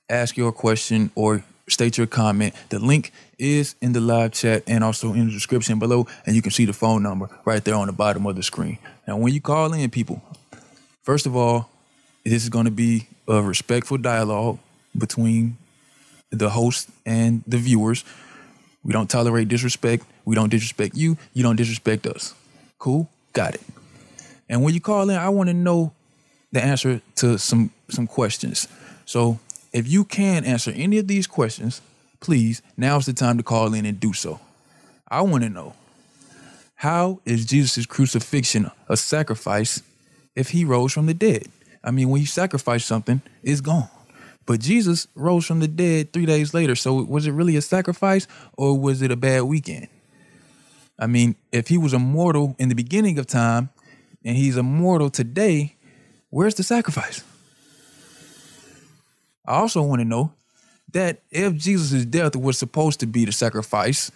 ask 0.10 0.38
your 0.38 0.54
question 0.54 1.12
or 1.14 1.44
state 1.68 1.98
your 1.98 2.08
comment. 2.08 2.56
The 2.70 2.80
link 2.80 3.12
is 3.38 3.76
in 3.82 3.92
the 3.92 4.00
live 4.00 4.32
chat 4.32 4.64
and 4.66 4.82
also 4.82 5.12
in 5.12 5.28
the 5.28 5.34
description 5.34 5.78
below, 5.78 6.08
and 6.26 6.34
you 6.34 6.42
can 6.42 6.52
see 6.52 6.64
the 6.64 6.72
phone 6.72 7.04
number 7.04 7.30
right 7.44 7.62
there 7.62 7.76
on 7.76 7.88
the 7.88 7.94
bottom 7.94 8.26
of 8.26 8.38
the 8.38 8.44
screen. 8.44 8.78
Now, 9.06 9.18
when 9.18 9.34
you 9.34 9.42
call 9.42 9.74
in, 9.74 9.90
people, 9.90 10.22
first 11.04 11.26
of 11.26 11.36
all, 11.36 11.70
this 12.24 12.44
is 12.44 12.50
going 12.50 12.66
to 12.66 12.72
be 12.72 13.08
a 13.28 13.42
respectful 13.42 13.98
dialogue 13.98 14.58
between 14.98 15.58
the 16.32 16.50
host 16.50 16.90
and 17.06 17.44
the 17.46 17.58
viewers. 17.58 18.04
We 18.84 18.94
don't 18.94 19.10
tolerate 19.10 19.48
disrespect. 19.48 20.06
We 20.26 20.36
don't 20.36 20.50
disrespect 20.50 20.96
you. 20.96 21.18
You 21.34 21.44
don't 21.44 21.56
disrespect 21.56 22.08
us. 22.08 22.34
Cool? 22.80 23.10
Got 23.34 23.56
it. 23.56 23.62
And 24.50 24.64
when 24.64 24.74
you 24.74 24.82
call 24.82 25.10
in, 25.10 25.18
I 25.18 25.30
want 25.30 25.50
to 25.50 25.54
know 25.54 25.94
the 26.52 26.64
answer 26.64 27.02
to 27.18 27.38
some 27.38 27.72
some 27.90 28.08
questions. 28.08 28.68
So 29.06 29.40
if 29.72 29.88
you 29.88 30.04
can 30.04 30.44
answer 30.44 30.72
any 30.76 30.98
of 30.98 31.08
these 31.08 31.28
questions, 31.28 31.82
please, 32.20 32.62
now's 32.76 33.06
the 33.06 33.14
time 33.14 33.38
to 33.38 33.44
call 33.44 33.74
in 33.74 33.86
and 33.86 34.00
do 34.00 34.14
so. 34.14 34.40
I 35.08 35.22
want 35.22 35.44
to 35.44 35.50
know 35.50 35.74
how 36.76 37.20
is 37.26 37.46
Jesus' 37.46 37.86
crucifixion 37.86 38.72
a 38.90 38.98
sacrifice 38.98 39.84
if 40.36 40.50
he 40.50 40.66
rose 40.66 40.94
from 40.94 41.06
the 41.06 41.14
dead? 41.14 41.48
I 41.84 41.92
mean, 41.92 42.10
when 42.10 42.22
you 42.22 42.28
sacrifice 42.28 42.86
something, 42.86 43.22
it's 43.44 43.62
gone. 43.62 43.90
But 44.46 44.60
Jesus 44.60 45.08
rose 45.16 45.46
from 45.46 45.60
the 45.60 45.68
dead 45.68 46.14
three 46.14 46.26
days 46.26 46.54
later. 46.54 46.76
So 46.76 46.96
was 47.04 47.28
it 47.28 47.32
really 47.32 47.56
a 47.56 47.62
sacrifice 47.62 48.28
or 48.58 48.78
was 48.78 49.02
it 49.02 49.12
a 49.12 49.16
bad 49.16 49.44
weekend? 49.44 49.88
I 51.00 51.08
mean, 51.08 51.36
if 51.52 51.68
he 51.68 51.78
was 51.78 51.94
immortal 51.94 52.56
in 52.60 52.70
the 52.70 52.76
beginning 52.76 53.18
of 53.18 53.28
time 53.28 53.70
and 54.24 54.36
he's 54.36 54.58
immortal 54.58 55.10
today, 55.10 55.76
where's 56.30 56.56
the 56.56 56.64
sacrifice? 56.64 57.24
I 59.46 59.56
also 59.56 59.82
want 59.82 60.02
to 60.02 60.06
know 60.06 60.34
that 60.92 61.22
if 61.32 61.56
Jesus' 61.56 62.06
death 62.06 62.36
was 62.36 62.58
supposed 62.58 63.00
to 63.00 63.08
be 63.08 63.26
the 63.26 63.32
sacrifice 63.32 64.12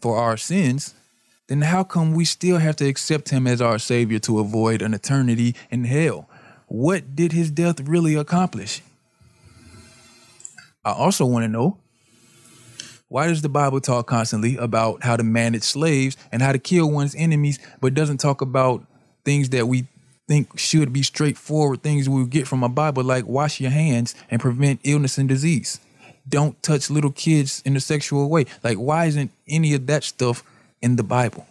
for 0.00 0.16
our 0.16 0.36
sins, 0.36 0.94
then 1.46 1.60
how 1.60 1.84
come 1.84 2.14
we 2.14 2.24
still 2.24 2.58
have 2.58 2.76
to 2.76 2.86
accept 2.86 3.28
him 3.28 3.46
as 3.46 3.60
our 3.60 3.78
savior 3.78 4.18
to 4.20 4.38
avoid 4.38 4.82
an 4.82 4.94
eternity 4.94 5.54
in 5.70 5.84
hell? 5.84 6.28
What 6.66 7.14
did 7.14 7.32
his 7.32 7.50
death 7.50 7.80
really 7.80 8.14
accomplish? 8.14 8.80
I 10.84 10.92
also 10.92 11.24
want 11.24 11.44
to 11.44 11.48
know 11.48 11.78
why 13.08 13.28
does 13.28 13.42
the 13.42 13.48
Bible 13.48 13.80
talk 13.80 14.06
constantly 14.06 14.56
about 14.56 15.04
how 15.04 15.16
to 15.16 15.22
manage 15.22 15.62
slaves 15.62 16.16
and 16.32 16.42
how 16.42 16.52
to 16.52 16.58
kill 16.58 16.90
one's 16.90 17.14
enemies, 17.14 17.58
but 17.80 17.94
doesn't 17.94 18.18
talk 18.18 18.40
about 18.40 18.84
things 19.24 19.50
that 19.50 19.68
we 19.68 19.86
think 20.26 20.58
should 20.58 20.92
be 20.92 21.02
straightforward 21.02 21.82
things 21.82 22.08
we 22.08 22.26
get 22.26 22.48
from 22.48 22.62
a 22.62 22.68
Bible, 22.68 23.04
like 23.04 23.26
wash 23.26 23.60
your 23.60 23.70
hands 23.70 24.14
and 24.30 24.40
prevent 24.40 24.80
illness 24.82 25.18
and 25.18 25.28
disease? 25.28 25.80
Don't 26.28 26.60
touch 26.62 26.90
little 26.90 27.12
kids 27.12 27.62
in 27.64 27.76
a 27.76 27.80
sexual 27.80 28.28
way. 28.30 28.46
Like, 28.62 28.78
why 28.78 29.04
isn't 29.04 29.30
any 29.46 29.74
of 29.74 29.86
that 29.86 30.04
stuff 30.04 30.42
in 30.80 30.96
the 30.96 31.02
Bible? 31.02 31.46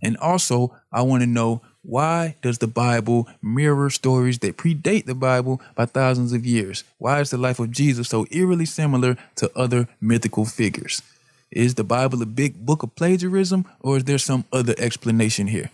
And 0.00 0.16
also, 0.18 0.76
I 0.92 1.02
want 1.02 1.22
to 1.22 1.26
know 1.26 1.60
why 1.84 2.34
does 2.40 2.58
the 2.58 2.66
Bible 2.66 3.28
mirror 3.42 3.90
stories 3.90 4.38
that 4.38 4.56
predate 4.56 5.04
the 5.04 5.14
Bible 5.14 5.60
by 5.74 5.84
thousands 5.84 6.32
of 6.32 6.46
years? 6.46 6.82
Why 6.98 7.20
is 7.20 7.30
the 7.30 7.36
life 7.36 7.58
of 7.58 7.70
Jesus 7.70 8.08
so 8.08 8.26
eerily 8.30 8.64
similar 8.64 9.18
to 9.36 9.52
other 9.54 9.86
mythical 10.00 10.46
figures? 10.46 11.02
Is 11.50 11.74
the 11.74 11.84
Bible 11.84 12.22
a 12.22 12.26
big 12.26 12.64
book 12.64 12.82
of 12.82 12.96
plagiarism 12.96 13.66
or 13.80 13.98
is 13.98 14.04
there 14.04 14.18
some 14.18 14.44
other 14.50 14.74
explanation 14.78 15.46
here? 15.46 15.70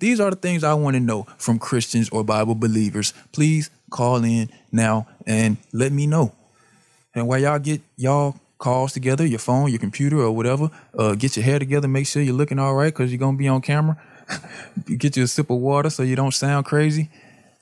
These 0.00 0.18
are 0.18 0.30
the 0.30 0.36
things 0.36 0.64
I 0.64 0.74
want 0.74 0.94
to 0.94 1.00
know 1.00 1.28
from 1.38 1.60
Christians 1.60 2.10
or 2.10 2.24
Bible 2.24 2.56
believers. 2.56 3.14
Please 3.30 3.70
call 3.90 4.24
in 4.24 4.50
now 4.72 5.06
and 5.28 5.58
let 5.72 5.92
me 5.92 6.08
know. 6.08 6.32
And 7.14 7.28
while 7.28 7.38
y'all 7.38 7.60
get 7.60 7.82
y'all 7.96 8.34
calls 8.58 8.92
together, 8.92 9.24
your 9.24 9.38
phone, 9.38 9.70
your 9.70 9.78
computer, 9.78 10.18
or 10.18 10.32
whatever, 10.32 10.70
uh, 10.98 11.14
get 11.14 11.36
your 11.36 11.44
hair 11.44 11.60
together, 11.60 11.86
make 11.86 12.08
sure 12.08 12.20
you're 12.20 12.34
looking 12.34 12.58
all 12.58 12.74
right 12.74 12.92
because 12.92 13.12
you're 13.12 13.18
going 13.18 13.36
to 13.36 13.38
be 13.38 13.48
on 13.48 13.60
camera. 13.60 13.96
Get 14.98 15.16
you 15.16 15.24
a 15.24 15.26
sip 15.26 15.50
of 15.50 15.58
water 15.58 15.90
so 15.90 16.02
you 16.02 16.16
don't 16.16 16.34
sound 16.34 16.66
crazy. 16.66 17.10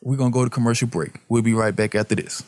We're 0.02 0.16
going 0.16 0.32
to 0.32 0.34
go 0.34 0.44
to 0.44 0.50
commercial 0.50 0.88
break. 0.88 1.20
We'll 1.28 1.42
be 1.42 1.52
right 1.52 1.74
back 1.74 1.94
after 1.94 2.14
this. 2.14 2.42